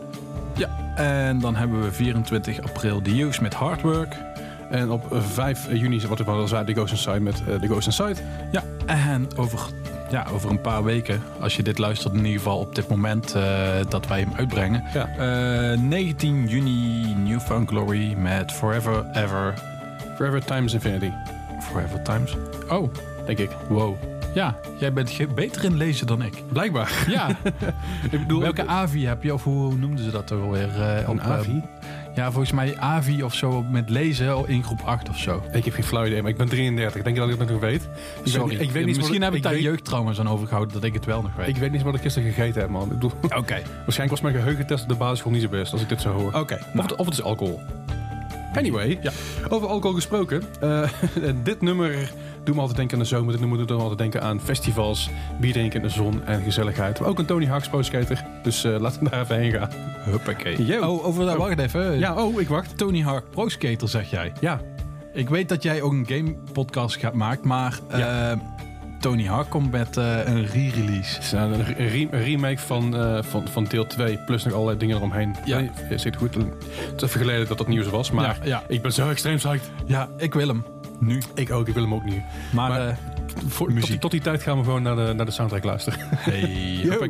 Ja, 0.55 0.69
en 0.95 1.39
dan 1.39 1.55
hebben 1.55 1.81
we 1.81 1.91
24 1.91 2.61
april 2.61 3.01
The 3.01 3.21
Use 3.21 3.41
met 3.41 3.53
Hard 3.53 3.81
Work. 3.81 4.15
En 4.69 4.89
op 4.89 5.13
eh, 5.13 5.21
5 5.21 5.67
juni, 5.71 6.07
wat 6.07 6.19
ik 6.19 6.27
al 6.27 6.47
zei, 6.47 6.65
The 6.65 6.73
Ghost 6.73 6.91
Inside 6.91 7.19
met 7.19 7.41
eh, 7.47 7.55
The 7.55 7.67
Ghost 7.67 7.85
Inside. 7.85 8.15
Ja, 8.51 8.63
en 8.85 9.27
over, 9.35 9.59
ja, 10.11 10.27
over 10.33 10.49
een 10.49 10.61
paar 10.61 10.83
weken, 10.83 11.21
als 11.39 11.55
je 11.55 11.63
dit 11.63 11.77
luistert 11.77 12.13
in 12.13 12.19
ieder 12.25 12.37
geval 12.37 12.59
op 12.59 12.75
dit 12.75 12.87
moment 12.87 13.33
eh, 13.35 13.43
dat 13.89 14.07
wij 14.07 14.19
hem 14.19 14.31
uitbrengen. 14.35 14.83
Ja. 14.93 15.07
Eh, 15.71 15.79
19 15.79 16.47
juni 16.47 17.13
Newfound 17.15 17.67
Glory 17.69 18.13
met 18.13 18.51
Forever 18.51 19.05
Ever. 19.13 19.53
Forever 20.15 20.45
Times 20.45 20.73
Infinity, 20.73 21.11
Forever 21.59 22.01
Times. 22.01 22.35
Oh, 22.69 22.93
denk 23.25 23.37
ik. 23.39 23.49
Wow. 23.69 23.95
ja, 24.33 24.55
jij 24.77 24.93
bent 24.93 25.35
beter 25.35 25.63
in 25.63 25.77
lezen 25.77 26.07
dan 26.07 26.21
ik. 26.23 26.43
Blijkbaar. 26.51 27.05
Ja, 27.07 27.27
ik 28.11 28.19
bedoel, 28.19 28.41
welke 28.41 28.67
AVI 28.67 29.05
heb 29.05 29.23
je, 29.23 29.33
of 29.33 29.43
hoe 29.43 29.75
noemden 29.75 30.03
ze 30.03 30.11
dat 30.11 30.27
toch 30.27 30.41
alweer? 30.41 30.81
eh, 30.81 30.97
Een 30.97 31.09
op, 31.09 31.19
AVI? 31.19 31.63
Ja, 32.15 32.31
volgens 32.31 32.51
mij 32.51 32.77
AVI 32.77 33.23
of 33.23 33.33
zo 33.33 33.63
met 33.63 33.89
lezen 33.89 34.47
in 34.47 34.63
groep 34.63 34.81
8 34.85 35.09
of 35.09 35.17
zo. 35.17 35.43
Ik 35.51 35.65
heb 35.65 35.73
geen 35.73 35.83
flauw 35.83 36.05
idee, 36.05 36.21
maar 36.21 36.31
ik 36.31 36.37
ben 36.37 36.49
33. 36.49 37.03
Denk 37.03 37.15
je 37.15 37.21
dat 37.21 37.31
ik 37.33 37.39
het 37.39 37.49
nog 37.49 37.59
weet? 37.59 37.81
Ik 37.83 37.89
Sorry, 38.31 38.57
weet, 38.57 38.61
ik 38.67 38.71
weet 38.71 38.85
niet 38.85 38.97
misschien 38.97 39.21
heb 39.21 39.33
ik 39.33 39.43
daar 39.43 39.53
weet- 39.53 39.61
jeugdtrauma's 39.61 40.19
aan 40.19 40.29
overgehouden 40.29 40.73
dat 40.73 40.83
ik 40.83 40.93
het 40.93 41.05
wel 41.05 41.21
nog 41.21 41.35
weet. 41.35 41.47
Ik 41.47 41.57
weet 41.57 41.71
niet 41.71 41.81
wat 41.81 41.95
ik 41.95 42.01
gisteren 42.01 42.31
gegeten 42.33 42.61
heb, 42.61 42.69
man. 42.69 42.87
Bedoel, 42.89 43.11
Oké, 43.21 43.37
waarschijnlijk 43.85 44.09
was 44.09 44.21
mijn 44.21 44.35
geheugentest 44.35 44.83
op 44.83 44.89
de 44.89 44.95
basisschool 44.95 45.31
niet 45.31 45.41
zo 45.41 45.49
best, 45.49 45.71
als 45.71 45.81
ik 45.81 45.89
dit 45.89 46.01
zo 46.01 46.11
hoor. 46.11 46.33
oké. 46.33 46.53
Of, 46.53 46.73
nou, 46.73 46.89
of 46.97 47.05
het 47.05 47.13
is 47.13 47.21
alcohol. 47.21 47.61
Anyway, 48.53 48.99
Ja. 49.01 49.11
over 49.49 49.67
alcohol 49.67 49.95
gesproken. 49.95 50.43
eh, 50.61 50.89
dit 51.43 51.61
nummer 51.61 52.11
doet 52.49 52.55
me 52.57 52.61
altijd 52.67 52.77
denken 52.77 52.97
aan 52.97 53.03
de 53.03 53.09
zomer. 53.09 53.31
Dit 53.31 53.39
nummer 53.39 53.57
doet 53.57 53.69
me 53.69 53.75
altijd 53.81 53.97
denken 53.99 54.21
aan 54.21 54.39
festivals, 54.41 55.09
bier 55.39 55.51
drinken 55.53 55.81
in 55.81 55.87
de 55.87 55.93
zon 55.93 56.25
en 56.25 56.41
gezelligheid. 56.41 56.99
Maar 56.99 57.09
ook 57.09 57.19
een 57.19 57.25
Tony 57.25 57.45
Hawk's 57.45 57.69
pro 57.69 57.81
skater. 57.81 58.25
Dus 58.43 58.63
eh, 58.63 58.79
laten 58.79 59.03
we 59.03 59.09
daar 59.09 59.21
even 59.21 59.37
heen 59.39 59.51
gaan. 59.51 59.69
Huppakee. 59.99 60.65
Yo. 60.65 60.81
Oh, 60.87 61.05
over 61.05 61.25
dat, 61.25 61.33
Oh. 61.35 61.39
wacht 61.39 61.59
even. 61.59 61.99
Ja, 61.99 62.23
oh, 62.23 62.41
ik 62.41 62.47
wacht. 62.47 62.77
Tony 62.77 63.01
Hawk 63.01 63.29
Pro 63.29 63.49
Skater 63.49 63.89
zeg 63.89 64.09
jij. 64.09 64.31
Ja, 64.39 64.61
Ik 65.13 65.29
weet 65.29 65.49
dat 65.49 65.63
jij 65.63 65.81
ook 65.81 65.91
een 65.91 66.05
game 66.07 66.35
podcast 66.53 66.97
gaat 66.97 67.13
maken, 67.13 67.47
maar 67.47 67.79
Ja. 67.89 68.31
eh, 68.31 68.37
Tony 68.99 69.25
Hawk 69.25 69.49
komt 69.49 69.71
met 69.71 69.97
eh, 69.97 70.17
een 70.25 70.45
re-release. 70.45 71.37
een, 71.37 71.53
een 71.53 71.63
re- 71.63 72.07
een 72.11 72.23
remake 72.23 72.57
van, 72.59 72.95
eh, 72.97 73.17
van, 73.23 73.47
van 73.47 73.63
deel 73.63 73.87
2, 73.87 74.17
plus 74.25 74.43
nog 74.43 74.53
allerlei 74.53 74.77
dingen 74.77 74.95
eromheen. 74.97 75.35
Ja. 75.45 75.57
Nee, 75.59 75.69
het 75.73 76.01
zit 76.01 76.15
goed. 76.15 76.33
Het 76.35 76.45
is 76.95 77.01
even 77.03 77.19
geleden 77.19 77.47
dat 77.47 77.57
dat 77.57 77.67
nieuws 77.67 77.87
was, 77.87 78.11
maar 78.11 78.25
Ja, 78.25 78.45
ja. 78.45 78.63
ik 78.67 78.81
ben 78.81 78.91
zo 78.93 79.09
extreem 79.09 79.35
psyched. 79.35 79.71
Ja, 79.85 80.09
ik 80.17 80.33
wil 80.33 80.47
hem. 80.47 80.63
Nu. 80.99 81.21
Ik 81.35 81.51
ook, 81.51 81.67
ik 81.67 81.73
wil 81.73 81.83
hem 81.83 81.93
ook 81.93 82.05
niet. 82.05 82.21
Maar, 82.53 82.69
Maar- 82.69 82.87
eh, 82.87 82.95
Voor, 83.47 83.65
tot, 83.65 83.75
Muziek. 83.75 83.89
die, 83.89 83.99
tot 83.99 84.11
die 84.11 84.21
tijd 84.21 84.41
gaan 84.43 84.57
we 84.57 84.63
gewoon 84.63 84.81
naar 84.81 84.95
de, 84.95 85.13
naar 85.13 85.25
de 85.25 85.31
soundtrack 85.31 85.63
luisteren. 85.63 85.99
hey, 86.01 86.49
Yo. 86.83 87.07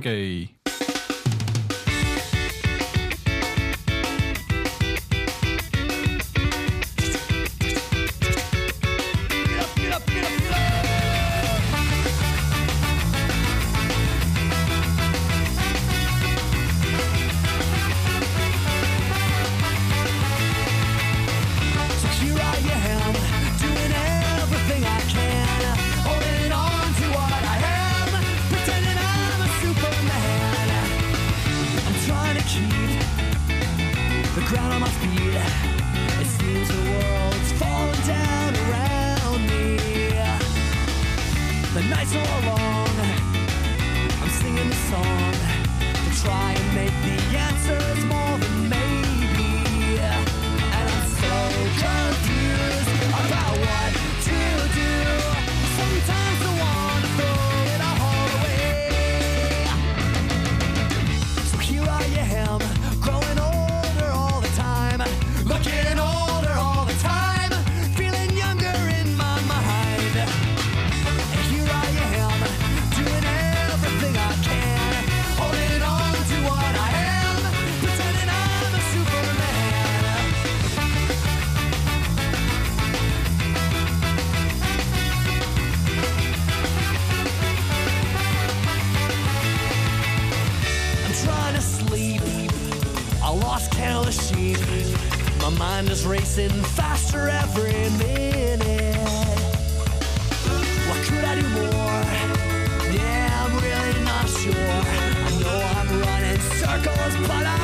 para 107.27 107.58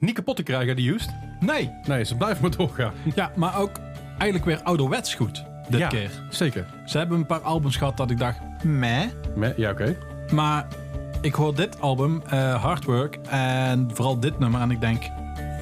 niet 0.00 0.14
kapot 0.14 0.36
te 0.36 0.42
krijgen, 0.42 0.76
die 0.76 0.84
Just. 0.84 1.10
Nee. 1.40 1.70
Nee, 1.86 2.04
ze 2.04 2.16
blijven 2.16 2.42
maar 2.42 2.56
doorgaan. 2.56 2.92
Ja, 3.14 3.32
maar 3.36 3.58
ook 3.58 3.80
eigenlijk 4.08 4.44
weer 4.44 4.62
ouderwets 4.62 5.14
goed. 5.14 5.44
Dit 5.68 5.86
keer. 5.86 6.10
zeker. 6.30 6.66
Ze 6.86 6.98
hebben 6.98 7.18
een 7.18 7.26
paar 7.26 7.40
albums 7.40 7.76
gehad 7.76 7.96
dat 7.96 8.10
ik 8.10 8.18
dacht, 8.18 8.38
meh. 8.64 9.04
Meh, 9.34 9.56
ja 9.56 9.70
oké. 9.70 9.96
Maar 10.32 10.66
ik 11.20 11.34
hoor 11.34 11.54
dit 11.54 11.80
album, 11.80 12.22
uh, 12.32 12.62
Hard 12.62 12.84
Work, 12.84 13.18
en 13.28 13.90
vooral 13.92 14.20
dit 14.20 14.38
nummer 14.38 14.60
en 14.60 14.70
ik 14.70 14.80
denk, 14.80 15.02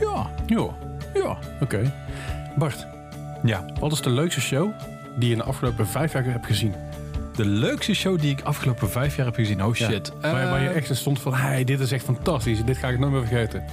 ja, 0.00 0.30
ja, 0.46 0.68
ja. 1.14 1.38
Oké. 1.60 1.92
Bart. 2.56 2.86
Ja? 3.42 3.64
Wat 3.80 3.92
is 3.92 4.00
de 4.00 4.10
leukste 4.10 4.40
show 4.40 4.70
die 5.16 5.28
je 5.28 5.32
in 5.32 5.38
de 5.38 5.44
afgelopen 5.44 5.86
vijf 5.86 6.12
jaar 6.12 6.24
hebt 6.24 6.46
gezien? 6.46 6.74
De 7.36 7.44
leukste 7.44 7.94
show 7.94 8.20
die 8.20 8.30
ik 8.30 8.40
afgelopen 8.40 8.90
vijf 8.90 9.16
jaar 9.16 9.26
heb 9.26 9.34
gezien. 9.34 9.64
Oh 9.64 9.74
shit. 9.74 10.12
Waar, 10.20 10.32
waar, 10.32 10.62
je 10.62 10.68
eh, 10.68 10.76
echt 10.76 10.96
stond 10.96 11.20
van, 11.20 11.34
hey, 11.34 11.64
dit 11.64 11.80
is 11.80 11.92
echt 11.92 12.04
fantastisch. 12.04 12.64
Dit 12.64 12.76
ga 12.76 12.88
ik 12.88 12.98
nooit 12.98 13.12
meer 13.12 13.26
vergeten. 13.26 13.64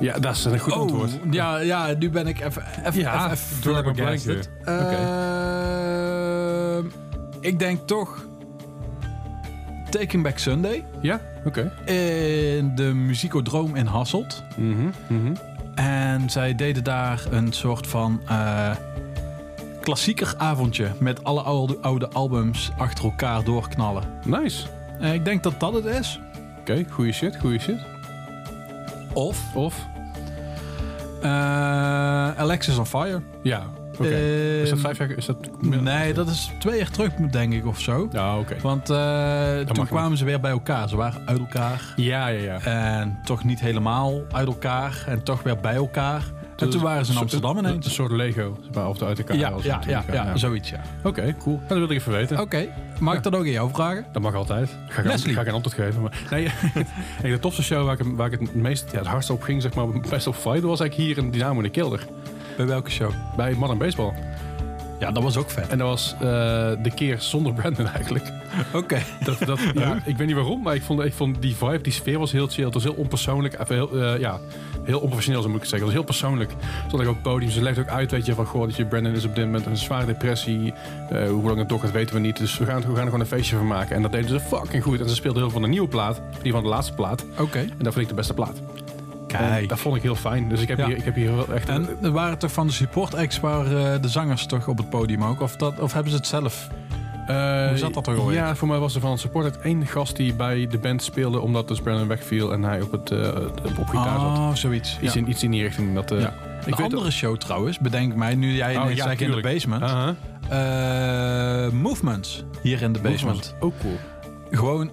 Ja, 0.00 0.18
dat 0.18 0.34
is 0.36 0.44
een 0.44 0.58
goed 0.58 0.72
oh, 0.72 0.78
antwoord. 0.78 1.10
Ja, 1.30 1.58
ja, 1.58 1.94
nu 1.98 2.10
ben 2.10 2.26
ik 2.26 2.40
even... 2.40 2.62
even 2.84 3.00
ja, 3.00 3.30
even 3.30 3.92
blank 3.94 4.20
Oké. 4.60 4.94
Ehm, 5.84 6.84
ik 7.40 7.58
denk 7.58 7.86
toch... 7.86 8.26
Taking 9.90 10.22
Back 10.22 10.38
Sunday. 10.38 10.84
Ja, 11.00 11.20
oké. 11.44 11.72
In 11.84 12.74
de 12.74 12.94
muziekodroom 12.94 13.76
in 13.76 13.86
Hasselt. 13.86 14.42
Mhm, 14.56 14.90
mhm. 15.06 15.34
En 15.74 16.30
zij 16.30 16.54
deden 16.54 16.84
daar 16.84 17.22
een 17.30 17.52
soort 17.52 17.86
van 17.86 18.20
uh, 18.30 18.70
klassieker 19.80 20.34
avondje. 20.36 20.88
Met 20.98 21.24
alle 21.24 21.42
oude, 21.42 21.78
oude, 21.80 22.08
albums 22.08 22.70
achter 22.78 23.04
elkaar 23.04 23.44
doorknallen. 23.44 24.02
Nice. 24.24 24.66
Eh, 25.00 25.14
ik 25.14 25.24
denk 25.24 25.42
dat 25.42 25.60
dat 25.60 25.72
het 25.72 25.84
is. 25.84 26.20
Oké, 26.60 26.84
goede 26.90 27.12
shit, 27.12 27.36
goede 27.36 27.58
shit. 27.58 27.93
Of 29.14 29.54
Of? 29.54 29.86
eh, 31.22 31.30
Alexis 32.38 32.78
on 32.78 32.86
Fire. 32.86 33.20
Ja, 33.42 33.62
oké. 33.98 34.08
Eh, 34.08 34.62
is 34.62 34.70
dat 34.70 34.78
vijf 34.78 34.98
jaar? 34.98 35.10
Is 35.10 35.26
dat... 35.26 35.36
Nee, 35.60 36.12
dat 36.14 36.28
is 36.28 36.50
twee 36.58 36.78
jaar 36.78 36.90
terug, 36.90 37.14
denk 37.14 37.52
ik, 37.52 37.66
of 37.66 37.80
zo. 37.80 38.08
Ja, 38.12 38.38
oké. 38.38 38.56
Want 38.62 38.90
eh, 38.90 39.58
toen 39.58 39.86
kwamen 39.86 40.18
ze 40.18 40.24
weer 40.24 40.40
bij 40.40 40.50
elkaar. 40.50 40.88
Ze 40.88 40.96
waren 40.96 41.22
uit 41.26 41.38
elkaar. 41.38 41.92
Ja, 41.96 42.26
ja, 42.26 42.42
ja. 42.42 42.60
En 42.60 43.18
toch 43.24 43.44
niet 43.44 43.60
helemaal 43.60 44.22
uit 44.32 44.46
elkaar. 44.46 45.04
En 45.06 45.22
toch 45.22 45.42
weer 45.42 45.56
bij 45.60 45.74
elkaar. 45.74 46.22
En 46.56 46.70
toen 46.70 46.82
waren 46.82 47.06
ze 47.06 47.12
in 47.12 47.18
Amsterdam 47.18 47.56
Een, 47.56 47.64
ineens. 47.64 47.86
een 47.86 47.92
soort 47.92 48.12
Lego, 48.12 48.56
of 48.88 48.98
de 48.98 49.04
uit 49.04 49.18
elkaar 49.18 49.36
Ja, 49.36 49.52
ja, 49.62 49.80
ja, 49.86 50.04
ja, 50.12 50.36
zoiets 50.36 50.70
ja. 50.70 50.80
Oké, 51.02 51.34
cool. 51.38 51.60
Dat 51.68 51.78
wilde 51.78 51.94
ik 51.94 52.00
even 52.00 52.12
weten. 52.12 52.40
Oké, 52.40 52.68
mag 52.98 53.14
ik 53.14 53.22
dat 53.22 53.34
ook 53.34 53.40
aan 53.40 53.50
jou 53.50 53.70
vragen? 53.72 54.06
Dat 54.12 54.22
mag 54.22 54.34
altijd. 54.34 54.76
Ga 54.88 55.02
ik, 55.02 55.18
ga 55.18 55.40
ik 55.40 55.46
een 55.46 55.52
antwoord 55.52 55.76
geven. 55.76 56.02
Maar, 56.02 56.22
nee, 56.32 57.32
de 57.32 57.38
tofste 57.38 57.62
show 57.62 57.84
waar 57.86 58.00
ik, 58.00 58.06
waar 58.16 58.32
ik 58.32 58.40
het 58.40 58.54
meest 58.54 58.90
ja, 58.92 58.98
het 58.98 59.06
hardst 59.06 59.30
op 59.30 59.42
ging, 59.42 59.62
zeg 59.62 59.74
maar, 59.74 59.86
best 60.10 60.26
op 60.26 60.34
fight, 60.34 60.60
was 60.62 60.80
eigenlijk 60.80 60.94
hier 60.94 61.24
in 61.24 61.30
Dynamo 61.30 61.56
in 61.56 61.62
de 61.62 61.70
Kelder. 61.70 62.06
Bij 62.56 62.66
welke 62.66 62.90
show? 62.90 63.10
Bij 63.36 63.54
Modern 63.54 63.78
Baseball. 63.78 64.12
Ja, 64.98 65.10
dat 65.10 65.22
was 65.22 65.36
ook 65.36 65.50
vet. 65.50 65.68
En 65.68 65.78
dat 65.78 65.88
was 65.88 66.14
eh, 66.14 66.20
de 66.82 66.90
keer 66.94 67.20
zonder 67.20 67.52
Brandon 67.52 67.86
eigenlijk. 67.88 68.32
Oké. 68.72 68.98
Dat, 69.24 69.38
dat, 69.38 69.60
ja, 69.74 70.02
ik 70.04 70.16
weet 70.16 70.26
niet 70.26 70.36
waarom, 70.36 70.62
maar 70.62 70.74
ik 70.74 70.82
vond, 70.82 71.04
ik 71.04 71.12
vond 71.12 71.42
die 71.42 71.56
vibe, 71.56 71.80
die 71.80 71.92
sfeer 71.92 72.18
was 72.18 72.32
heel 72.32 72.46
chill. 72.46 72.64
Het 72.64 72.74
was 72.74 72.82
heel 72.82 72.94
onpersoonlijk. 72.94 73.60
Even 73.60 73.74
heel, 73.74 73.90
eh, 74.02 74.20
ja, 74.20 74.40
heel 74.82 74.98
onprofessioneel, 74.98 75.42
zo 75.42 75.48
moet 75.48 75.62
ik 75.62 75.68
zeggen. 75.68 75.88
Het 75.88 75.96
was 75.96 76.04
heel 76.04 76.18
persoonlijk. 76.18 76.50
Stond 76.86 77.02
ik 77.02 77.08
op 77.08 77.14
het 77.14 77.22
podium. 77.22 77.50
Ze 77.50 77.62
legde 77.62 77.80
ook 77.80 77.88
uit, 77.88 78.10
weet 78.10 78.26
je, 78.26 78.34
van 78.34 78.46
goh, 78.46 78.62
dat 78.62 78.76
je 78.76 78.84
Brandon 78.84 79.12
is 79.12 79.24
op 79.24 79.34
dit 79.34 79.44
moment 79.44 79.66
een 79.66 79.76
zware 79.76 80.06
depressie. 80.06 80.72
Eh, 81.10 81.28
hoe 81.28 81.42
lang 81.42 81.58
het 81.58 81.68
doorgaat, 81.68 81.92
weten 81.92 82.14
we 82.14 82.20
niet. 82.20 82.36
Dus 82.36 82.58
we 82.58 82.64
gaan, 82.64 82.80
we 82.80 82.86
gaan 82.86 82.96
er 82.96 83.04
gewoon 83.04 83.20
een 83.20 83.26
feestje 83.26 83.56
van 83.56 83.66
maken. 83.66 83.96
En 83.96 84.02
dat 84.02 84.12
deden 84.12 84.28
ze 84.28 84.40
fucking 84.40 84.82
goed. 84.82 85.00
En 85.00 85.08
ze 85.08 85.14
speelden 85.14 85.42
heel 85.42 85.50
veel 85.50 85.60
van 85.60 85.68
de 85.68 85.74
nieuwe 85.74 85.88
plaat. 85.88 86.20
Die 86.42 86.52
van 86.52 86.62
de 86.62 86.68
laatste 86.68 86.94
plaat. 86.94 87.24
Oké. 87.38 87.58
En 87.58 87.78
dat 87.78 87.92
vond 87.92 88.04
ik 88.04 88.08
de 88.08 88.14
beste 88.14 88.34
plaat. 88.34 88.60
Kijk. 89.38 89.68
dat 89.68 89.78
vond 89.80 89.96
ik 89.96 90.02
heel 90.02 90.14
fijn. 90.14 90.48
Dus 90.48 90.60
ik 90.60 90.68
heb, 90.68 90.78
Ja. 90.78 90.86
hier, 90.86 90.96
ik 90.96 91.04
heb 91.04 91.14
hier 91.14 91.36
wel 91.36 91.52
echt... 91.54 91.68
En 91.68 91.88
er 92.02 92.10
waren 92.12 92.38
toch 92.38 92.52
van 92.52 92.66
de 92.66 92.72
support 92.72 93.14
acts 93.14 93.40
waar 93.40 93.66
eh, 93.66 94.00
de 94.02 94.08
zangers 94.08 94.46
toch 94.46 94.68
op 94.68 94.76
het 94.78 94.90
podium 94.90 95.24
ook? 95.24 95.40
Of, 95.40 95.56
dat, 95.56 95.78
of 95.80 95.92
hebben 95.92 96.10
ze 96.12 96.16
het 96.18 96.26
zelf? 96.26 96.68
Eh, 97.26 97.68
Hoe 97.68 97.76
zat 97.78 97.94
dat 97.94 98.06
er 98.06 98.20
ooit? 98.20 98.34
Ja, 98.36 98.54
voor 98.54 98.68
mij 98.68 98.78
was 98.78 98.94
er 98.94 99.00
van 99.00 99.10
het 99.10 99.20
support 99.20 99.44
uit 99.44 99.58
één 99.58 99.86
gast 99.86 100.16
die 100.16 100.34
bij 100.34 100.66
de 100.66 100.78
band 100.78 101.02
speelde. 101.02 101.40
Omdat 101.40 101.68
dus 101.68 101.80
Brandon 101.80 102.08
wegviel 102.08 102.52
en 102.52 102.62
hij 102.62 102.80
op, 102.80 102.92
het, 102.92 103.10
op 103.78 103.86
gitaar 103.86 104.20
zat. 104.20 104.38
Oh, 104.38 104.54
zoiets. 104.54 104.98
Iets, 105.00 105.14
Ja. 105.14 105.20
in, 105.20 105.28
iets 105.30 105.42
in 105.42 105.50
die 105.50 105.62
richting. 105.62 105.94
Dat, 105.94 106.10
Ja. 106.10 106.16
ik 106.16 106.24
Een 106.26 106.64
weet 106.64 106.80
andere 106.80 107.10
show 107.10 107.36
trouwens, 107.36 107.78
bedenk 107.78 108.14
mij, 108.14 108.34
nu 108.34 108.52
jij 108.54 108.76
Oh, 108.76 108.90
ja, 108.90 109.10
in 109.10 109.30
de 109.30 109.40
basement. 109.40 109.82
Eh, 110.48 111.68
movements, 111.68 112.44
hier 112.62 112.82
in 112.82 112.92
de 112.92 112.98
basement. 113.00 113.54
Ook 113.60 113.74
cool. 113.80 113.96
Gewoon, 114.50 114.90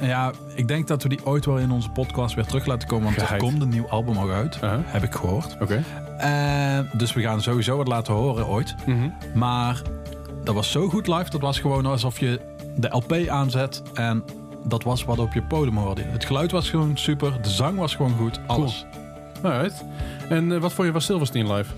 ja, 0.00 0.32
ik 0.54 0.68
denk 0.68 0.86
dat 0.88 1.02
we 1.02 1.08
die 1.08 1.26
ooit 1.26 1.44
wel 1.46 1.58
in 1.58 1.70
onze 1.70 1.90
podcast 1.90 2.34
weer 2.34 2.46
terug 2.46 2.66
laten 2.66 2.88
komen. 2.88 3.04
Want 3.04 3.30
er 3.30 3.36
komt 3.36 3.62
een 3.62 3.68
nieuw 3.68 3.88
album 3.88 4.18
ook 4.18 4.30
uit, 4.30 4.62
Aha. 4.62 4.80
heb 4.84 5.02
ik 5.02 5.14
gehoord. 5.14 5.56
Oké. 5.60 5.84
Eh, 6.18 6.78
dus 6.92 7.12
we 7.12 7.20
gaan 7.20 7.42
sowieso 7.42 7.76
wat 7.76 7.88
laten 7.88 8.14
horen 8.14 8.46
ooit. 8.46 8.74
Mhm. 8.86 9.08
Maar 9.34 9.82
dat 10.44 10.54
was 10.54 10.70
zo 10.70 10.88
goed 10.88 11.06
live, 11.06 11.30
dat 11.30 11.40
was 11.40 11.58
gewoon 11.58 11.86
alsof 11.86 12.18
je 12.20 12.40
de 12.76 12.88
LP 12.88 13.28
aanzet 13.28 13.82
en 13.94 14.24
dat 14.64 14.82
was 14.82 15.04
wat 15.04 15.18
op 15.18 15.32
je 15.32 15.42
podium 15.42 15.76
hoorde. 15.76 16.02
Het 16.02 16.24
geluid 16.24 16.50
was 16.50 16.70
gewoon 16.70 16.96
super, 16.96 17.42
de 17.42 17.50
zang 17.50 17.78
was 17.78 17.94
gewoon 17.94 18.14
goed, 18.18 18.40
alles. 18.46 18.86
Alright. 19.42 19.84
En 20.28 20.52
eh, 20.52 20.60
wat 20.60 20.72
vond 20.72 20.86
je 20.86 20.92
van 20.92 21.02
Silverstein 21.02 21.52
live? 21.52 21.72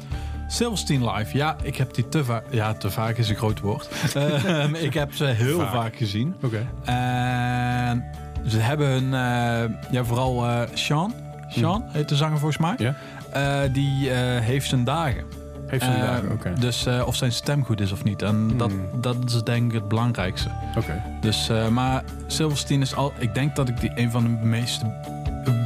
Silverstein 0.50 1.10
live, 1.10 1.36
ja, 1.36 1.56
ik 1.62 1.76
heb 1.76 1.94
die 1.94 2.08
te 2.08 2.24
vaak, 2.24 2.42
ja, 2.50 2.72
te 2.72 2.90
vaak 2.90 3.16
is 3.16 3.28
een 3.28 3.36
groot 3.36 3.60
woord. 3.60 3.88
Ehm, 4.14 4.74
ik 4.74 4.94
heb 4.94 5.12
ze 5.14 5.24
heel 5.24 5.58
Vaak. 5.58 5.72
vaak, 5.72 5.96
gezien. 5.96 6.34
Oké. 6.42 6.66
En 6.84 8.04
ze 8.46 8.58
hebben 8.58 8.88
hun, 8.88 9.04
eh, 9.14 9.90
ja, 9.90 10.04
vooral 10.04 10.46
eh 10.46 10.60
Sean, 10.74 11.14
Sean 11.48 11.84
heet 11.88 12.08
de 12.08 12.16
zanger 12.16 12.38
volgens 12.38 12.58
mij, 12.60 12.74
Ja? 12.78 12.94
Eh, 13.32 13.72
die 13.72 14.10
heeft 14.40 14.68
zijn 14.68 14.84
dagen. 14.84 15.24
Heeft 15.66 15.82
Eh, 15.82 16.00
dagen? 16.00 16.32
Oké. 16.32 16.52
Dus 16.58 16.86
of 17.06 17.16
zijn 17.16 17.32
stem 17.32 17.64
goed 17.64 17.80
is 17.80 17.92
of 17.92 18.04
niet. 18.04 18.22
En 18.22 18.56
dat, 18.56 18.70
dat 19.00 19.16
is 19.26 19.42
denk 19.42 19.66
ik 19.68 19.72
het 19.72 19.88
belangrijkste. 19.88 20.48
Oké. 20.76 21.02
Dus, 21.20 21.50
maar 21.70 22.02
Silverstein 22.26 22.80
is 22.80 22.94
al. 22.94 23.12
Ik 23.18 23.34
denk 23.34 23.56
dat 23.56 23.68
ik 23.68 23.80
die 23.80 23.90
een 23.94 24.10
van 24.10 24.22
de 24.22 24.46
meeste. 24.46 24.84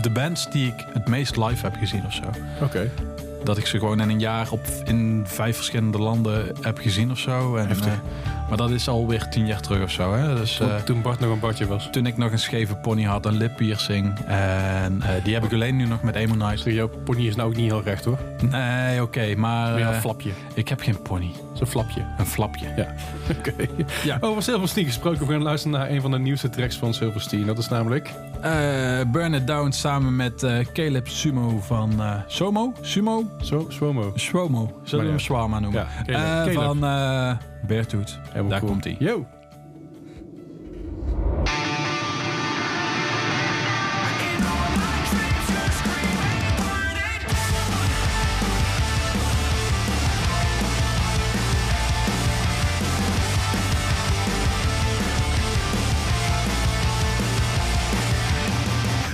De 0.01 0.11
bands 0.11 0.51
die 0.51 0.67
ik 0.67 0.87
het 0.93 1.09
meest 1.09 1.37
live 1.37 1.67
heb 1.67 1.77
gezien 1.77 2.07
of 2.07 2.13
zo. 2.13 2.23
Oké. 2.63 2.91
Dat 3.45 3.59
ik 3.59 3.67
ze 3.67 3.79
gewoon 3.79 4.01
in 4.01 4.09
een 4.09 4.21
jaar 4.21 4.51
op, 4.51 4.61
in 4.85 5.23
vijf 5.27 5.57
verschillende 5.57 5.99
landen 5.99 6.57
heb 6.61 6.79
gezien 6.79 7.11
of 7.11 7.19
zo. 7.19 7.57
En, 7.57 7.67
Heftig. 7.69 8.01
Maar 8.53 8.61
dat 8.61 8.71
is 8.71 8.89
alweer 8.89 9.29
tien 9.29 9.47
jaar 9.47 9.61
terug 9.61 9.83
of 9.83 9.91
zo. 9.91 10.15
Hè? 10.15 10.35
Dus, 10.35 10.61
eh, 10.61 10.67
Toen- 10.67 10.85
Toen 10.85 11.03
Bart 11.03 11.21
nog 11.21 11.31
een 11.33 11.39
Bartje 11.39 11.67
was. 11.67 11.89
toen 11.91 12.07
ik 12.07 12.17
nog 12.17 12.33
een 12.33 12.39
scheve 12.39 12.77
pony 12.77 13.03
had, 13.03 13.27
een 13.27 13.37
lippiercing. 13.37 14.19
En 14.27 15.03
eh, 15.03 15.25
die 15.25 15.35
heb 15.35 15.45
ik 15.45 15.53
alleen 15.53 15.77
nu 15.77 15.87
nog 15.87 16.03
met 16.03 16.15
Emmonizer. 16.15 16.73
Jouw 16.73 16.89
pony 17.05 17.27
is 17.27 17.37
nou 17.37 17.49
ook 17.49 17.57
niet 17.57 17.71
heel 17.71 17.83
recht 17.83 18.05
hoor. 18.05 18.19
Nee, 18.51 19.03
oké, 19.03 19.35
maar 19.37 19.75
een 19.75 19.81
eh, 19.89 20.01
flapje. 20.01 20.31
ik 20.55 20.69
heb 20.69 20.81
geen 20.81 21.03
pony. 21.03 21.31
Zo'n 21.53 21.67
flapje. 21.67 22.01
Een 22.19 22.27
flapje. 22.27 22.67
Ja. 22.77 22.87
Oké. 23.39 23.53
Ja. 24.05 24.19
Over 24.21 24.43
Silverstein 24.43 24.87
gesproken. 24.87 25.27
We 25.27 25.33
gaan 25.33 25.43
luisteren 25.43 25.79
naar 25.79 25.91
een 25.91 26.01
van 26.01 26.11
de 26.11 26.19
nieuwste 26.19 26.49
tracks 26.51 26.77
van 26.77 26.95
Silverstein. 26.95 27.47
Dat 27.47 27.59
is 27.59 27.69
namelijk... 27.69 28.11
Burn 29.13 29.35
It 29.35 29.47
Down 29.47 29.71
samen 29.71 30.17
met 30.17 30.47
Caleb 30.73 31.09
Sumo 31.09 31.61
van 31.61 32.01
eh, 32.03 32.15
Somo? 32.27 32.73
Sumo? 32.81 33.25
Zo, 33.43 33.67
Swomo. 33.69 34.13
Swomo. 34.15 34.81
Zullen 34.83 35.05
we 35.05 35.11
hem. 35.11 35.21
Swama 35.21 35.59
noemen? 35.59 35.87
Ja, 36.07 36.15
Caleb. 36.15 36.55
Caleb. 36.55 36.55
van 36.55 36.79
Beartooth. 37.67 38.19
Helemaal 38.29 38.51
Daar 38.51 38.59
cool. 38.61 38.71
komt 38.71 38.85
hij. 38.85 38.97
Yo. 38.99 39.27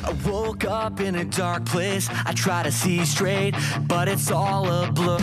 I 0.04 0.12
woke 0.24 0.64
up 0.64 1.00
in 1.00 1.14
a 1.16 1.24
dark 1.24 1.64
place. 1.64 2.08
I 2.26 2.32
try 2.32 2.62
to 2.62 2.70
see 2.72 3.04
straight, 3.04 3.54
but 3.86 4.08
it's 4.08 4.30
all 4.30 4.66
a 4.66 4.90
blur. 4.92 5.18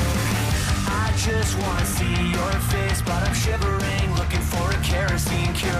I 1.26 1.28
just 1.28 1.57
wanna 1.57 1.86
see 1.88 2.32
your 2.34 2.51
face, 2.69 3.01
but 3.01 3.28
I'm 3.28 3.34
shivering, 3.34 4.13
looking 4.13 4.41
for 4.41 4.69
a 4.69 4.78
kerosene 4.84 5.55
cure. 5.55 5.71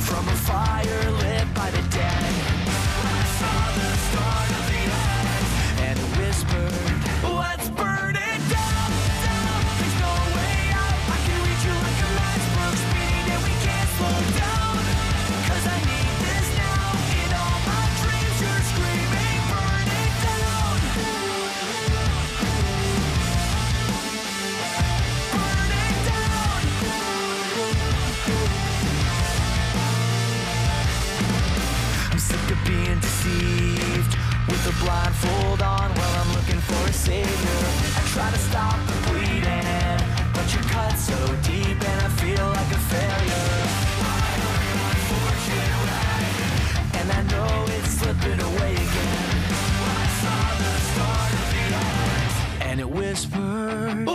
From 0.00 0.26
a 0.26 0.34
fire 0.34 1.10
lit 1.12 1.54
by 1.54 1.70
the 1.70 1.82
dead. 1.90 2.09
Try 38.12 38.28
to 38.28 38.38
stop 38.38 38.74
the 38.88 38.96
bleeding, 39.08 39.98
but 40.34 40.46
you're 40.52 40.68
cut 40.74 40.96
so 40.98 41.14
deep 41.44 41.78
and 41.90 41.98
I 42.02 42.08
feel 42.18 42.46
like 42.58 42.70
a 42.74 42.80
failure. 42.90 43.90
And 46.98 47.12
I 47.12 47.22
know 47.30 47.50
it's 47.76 47.90
slipping 48.00 48.40
away 48.40 48.72
again. 48.74 49.30
And 52.62 52.80
it 52.80 52.90
whispered, 52.90 54.08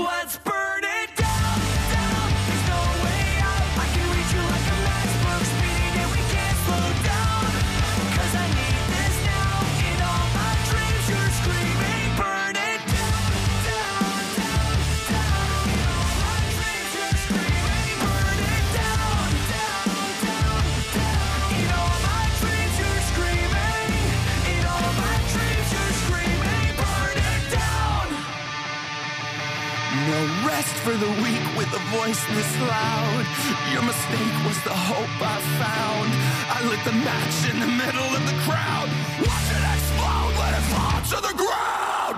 the 30.97 31.09
weak 31.21 31.43
with 31.57 31.67
a 31.73 31.83
voice 31.91 32.23
this 32.31 32.59
loud. 32.61 33.25
Your 33.73 33.83
mistake 33.83 34.35
was 34.47 34.57
the 34.63 34.71
hope 34.71 35.11
I 35.19 35.39
found. 35.59 36.09
I 36.55 36.63
lit 36.69 36.79
the 36.85 36.93
match 36.93 37.49
in 37.51 37.59
the 37.59 37.67
middle 37.67 38.11
of 38.15 38.23
the 38.23 38.37
crowd. 38.47 38.87
Watch 39.19 39.49
it 39.51 39.63
explode, 39.75 40.33
let 40.39 40.53
it 40.55 40.65
fall 40.71 40.99
to 41.11 41.17
the 41.27 41.35
ground. 41.35 42.15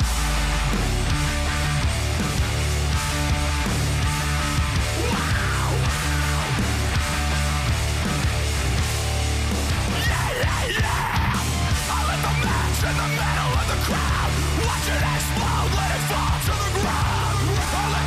Yeah, 10.06 10.28
yeah, 10.44 10.78
yeah. 10.78 11.96
I 11.96 12.02
lit 12.10 12.22
the 12.28 12.34
match 12.46 12.82
in 12.86 12.96
the 13.02 13.10
middle 13.18 13.54
of 13.58 13.66
the 13.74 13.80
crowd. 13.90 14.32
Watch 14.70 14.88
it 14.94 15.02
explode, 15.02 15.72
let 15.74 15.90
it 15.98 16.04
fall 16.12 16.38
to 16.46 16.54
the 16.62 16.72
ground 16.78 18.07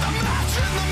turn 0.53 0.75
the 0.75 0.90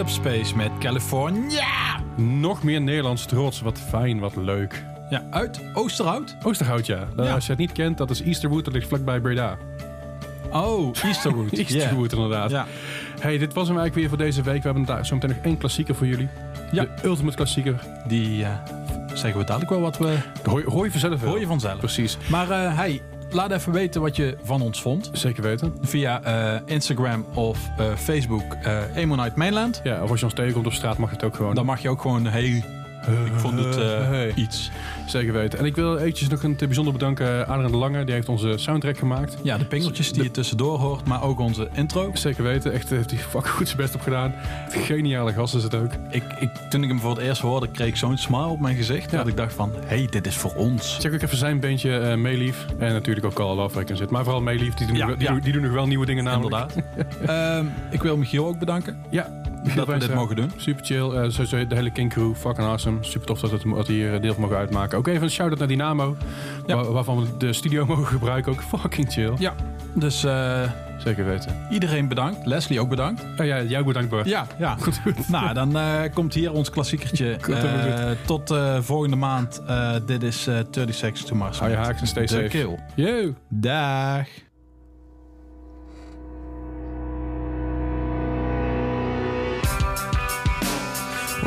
Up 0.00 0.08
Space 0.08 0.56
met 0.56 0.70
California. 0.78 2.00
Nog 2.16 2.62
meer 2.62 2.80
Nederlands 2.80 3.26
trots. 3.26 3.60
Wat 3.60 3.78
fijn, 3.78 4.18
wat 4.18 4.36
leuk. 4.36 4.84
Ja, 5.10 5.22
uit 5.30 5.60
Oosterhout? 5.74 6.36
Oosterhout, 6.42 6.86
ja. 6.86 7.08
Nou, 7.16 7.30
als 7.30 7.44
je 7.44 7.50
het 7.50 7.60
niet 7.60 7.72
kent, 7.72 7.98
dat 7.98 8.10
is 8.10 8.22
Easterwood. 8.22 8.64
Dat 8.64 8.74
ligt 8.74 8.88
vlakbij 8.88 9.20
Breda. 9.20 9.56
Oh, 10.52 10.94
Easterwood. 11.04 11.52
Easterwood, 11.58 12.12
inderdaad. 12.12 12.50
Ja. 12.50 12.66
Hey, 13.20 13.38
dit 13.38 13.54
was 13.54 13.68
hem 13.68 13.78
eigenlijk 13.78 13.94
weer 13.94 14.08
voor 14.08 14.26
deze 14.26 14.42
week. 14.42 14.62
We 14.62 14.68
hebben 14.68 14.84
daar 14.84 15.06
zo 15.06 15.14
meteen 15.14 15.30
nog 15.30 15.44
één 15.44 15.58
klassieker 15.58 15.94
voor 15.94 16.06
jullie. 16.06 16.28
Ja. 16.72 16.82
De 16.82 17.08
Ultimate 17.08 17.36
Klassieker. 17.36 17.84
Die 18.06 18.44
eh, 18.44 18.50
zeggen 19.14 19.40
we 19.40 19.46
dadelijk 19.46 19.70
wel 19.70 19.80
wat 19.80 19.98
we... 19.98 20.16
Hoor, 20.44 20.84
je 20.84 20.90
vanzelf 20.90 21.20
wel. 21.20 21.30
Hoor 21.30 21.40
je 21.40 21.46
vanzelf. 21.46 21.78
Precies. 21.78 22.18
Maar 22.30 22.48
uh, 22.48 22.78
laat 23.32 23.50
even 23.50 23.72
weten 23.72 24.00
wat 24.00 24.16
je 24.16 24.36
van 24.42 24.60
ons 24.60 24.82
vond. 24.82 25.10
Zeker 25.12 25.42
weten. 25.42 25.76
Via 25.80 26.22
eh, 26.22 26.60
Instagram 26.64 27.24
of 27.34 27.58
eh, 27.78 27.94
Facebook 27.96 28.54
eh 28.62 28.96
Emo 28.96 29.14
Night 29.14 29.36
Mainland. 29.36 29.80
Ja, 29.84 30.02
of 30.02 30.10
als 30.10 30.18
je 30.18 30.24
ons 30.24 30.34
tegenkomt 30.34 30.66
op 30.66 30.72
straat, 30.72 30.98
mag 30.98 31.10
het 31.10 31.24
ook 31.24 31.36
gewoon. 31.36 31.54
Dan 31.54 31.66
mag 31.66 31.82
je 31.82 31.88
ook 31.88 32.00
gewoon... 32.00 32.26
Hey, 32.26 32.79
ik 33.06 33.32
vond 33.36 33.58
het 33.58 33.76
eh, 33.76 34.08
hey. 34.08 34.32
iets. 34.34 34.70
Zeker 35.06 35.32
weten. 35.32 35.58
En 35.58 35.64
ik 35.64 35.74
wil 35.74 35.98
eventjes 35.98 36.28
nog 36.28 36.42
een 36.42 36.56
bijzonder 36.58 36.92
bedanken 36.92 37.26
aan 37.48 37.52
Adriaan 37.54 37.70
de 37.70 37.76
Lange. 37.76 38.04
Die 38.04 38.14
heeft 38.14 38.28
onze 38.28 38.52
soundtrack 38.56 38.98
gemaakt. 38.98 39.36
Ja, 39.42 39.58
de 39.58 39.64
pingeltjes 39.64 40.12
die 40.12 40.22
je 40.22 40.30
tussendoor 40.30 40.78
hoort, 40.78 41.06
maar 41.06 41.22
ook 41.22 41.38
onze 41.38 41.68
intro. 41.72 42.10
Zeker 42.14 42.42
weten. 42.42 42.72
Echt 42.72 42.90
heeft 42.90 43.10
hij 43.10 43.18
fucking 43.20 43.54
goed 43.54 43.66
zijn 43.66 43.80
best 43.80 43.94
op 43.94 44.00
gedaan. 44.00 44.34
Geniale 44.70 45.32
gast 45.32 45.54
is 45.54 45.62
het 45.62 45.74
ook. 45.74 45.90
Ik, 46.10 46.22
ik, 46.38 46.50
toen 46.68 46.82
ik 46.82 46.88
hem 46.88 47.00
voor 47.00 47.10
het 47.10 47.18
eerst 47.18 47.40
hoorde, 47.40 47.68
kreeg 47.68 47.88
ik 47.88 47.96
zo'n 47.96 48.16
smile 48.18 48.46
op 48.46 48.60
mijn 48.60 48.76
gezicht. 48.76 49.10
Ja. 49.10 49.16
Dat 49.18 49.26
ik 49.26 49.36
dacht 49.36 49.54
van, 49.54 49.72
hey, 49.84 50.06
dit 50.10 50.26
is 50.26 50.36
voor 50.36 50.54
ons. 50.54 50.96
Check 51.00 51.14
ook 51.14 51.22
even 51.22 51.36
zijn 51.36 51.60
bandje 51.60 51.98
eh 51.98 52.16
Meelief. 52.16 52.66
En 52.78 52.92
natuurlijk 52.92 53.26
ook 53.26 53.34
Call 53.34 53.68
ik 53.80 53.90
in 53.90 53.96
zit. 53.96 54.10
Maar 54.10 54.22
vooral 54.24 54.40
Meelief. 54.42 54.74
Die, 54.74 54.86
doen 54.86 54.96
Ja, 54.96 55.00
nog 55.00 55.08
wel- 55.08 55.18
die, 55.18 55.26
ja. 55.26 55.32
doen- 55.32 55.42
die 55.42 55.52
doen 55.52 55.62
nog 55.62 55.72
wel 55.72 55.86
nieuwe 55.86 56.06
dingen 56.06 56.24
namelijk. 56.24 56.66
Inderdaad. 56.74 57.18
Ehm, 57.56 57.64
ik 57.90 58.02
wil 58.02 58.16
Michiel 58.16 58.46
ook 58.46 58.58
bedanken 58.58 58.96
Ja. 59.10 59.26
dat 59.74 59.86
we 59.86 59.98
dit 59.98 60.14
mogen 60.14 60.36
doen. 60.36 60.52
Super 60.56 60.84
chill. 60.84 61.10
Eh, 61.10 61.30
sowieso 61.30 61.66
de 61.66 61.74
hele 61.74 61.90
King 61.90 62.10
Crew. 62.10 62.34
Fucking 62.34 62.66
awesome. 62.66 62.89
Super 63.00 63.26
tof 63.26 63.40
dat, 63.40 63.50
het, 63.50 63.62
dat 63.74 63.86
hier 63.86 64.20
deel 64.20 64.32
van 64.32 64.42
mogen 64.42 64.56
uitmaken. 64.56 64.98
Ook 64.98 65.06
even 65.06 65.22
een 65.22 65.30
shout-out 65.30 65.58
naar 65.58 65.68
Dynamo. 65.68 66.16
Ja. 66.66 66.74
Waar- 66.76 66.92
waarvan 66.92 67.20
we 67.20 67.36
de 67.38 67.52
studio 67.52 67.86
mogen 67.86 68.06
gebruiken. 68.06 68.52
Ook 68.52 68.62
fucking 68.62 69.12
chill. 69.12 69.32
Ja, 69.38 69.54
dus 69.94 70.24
eh, 70.24 70.70
Zeker 70.98 71.24
weten. 71.24 71.66
iedereen 71.70 72.08
bedankt. 72.08 72.46
Leslie 72.46 72.80
ook 72.80 72.88
bedankt. 72.88 73.24
Oh 73.38 73.46
ja, 73.46 73.62
jou 73.62 73.84
bedankt 73.84 74.10
Bart. 74.10 74.28
Ja, 74.28 74.46
ja. 74.58 74.76
Goed, 74.82 75.00
goed. 75.02 75.28
Nou, 75.28 75.54
dan 75.54 75.76
eh, 75.78 76.00
komt 76.14 76.34
hier 76.34 76.52
ons 76.52 76.70
klassiekertje. 76.70 77.36
Goed, 77.42 77.54
Eh, 77.54 78.10
tot 78.26 78.50
eh, 78.50 78.78
volgende 78.80 79.16
maand. 79.16 79.62
Eh, 79.66 79.92
dit 80.06 80.22
is 80.22 80.46
eh 80.46 80.58
30 80.70 80.94
Seconds 80.94 81.24
to 81.24 81.34
Mars. 81.34 81.58
Hou 81.58 81.70
je 81.70 81.76
haaks 81.76 82.00
en 82.00 82.26
The 82.26 82.34
safe. 82.34 82.48
Kill. 82.48 82.78
Yo. 82.94 83.34
Dag. 83.48 84.26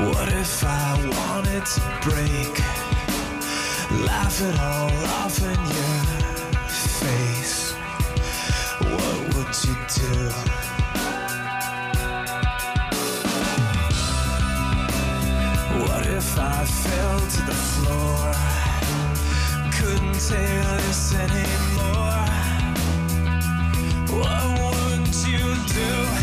What 0.09 0.27
if 0.33 0.65
I 0.65 0.95
wanted 1.17 1.65
to 1.65 1.81
break? 2.01 2.55
Laugh 4.05 4.41
it 4.41 4.59
all 4.59 4.91
off 5.21 5.39
in 5.39 5.59
your 5.77 6.03
face. 6.67 7.73
What 8.81 9.17
would 9.33 9.53
you 9.63 9.75
do? 10.01 10.13
What 15.79 16.05
if 16.07 16.37
I 16.37 16.65
fell 16.65 17.19
to 17.35 17.41
the 17.51 17.59
floor? 17.71 18.33
Couldn't 19.77 20.19
take 20.19 20.63
this 20.83 21.13
anymore. 21.15 22.27
What 24.19 24.43
would 24.59 25.15
you 25.25 25.55
do? 25.73 25.73
Do, 25.73 26.22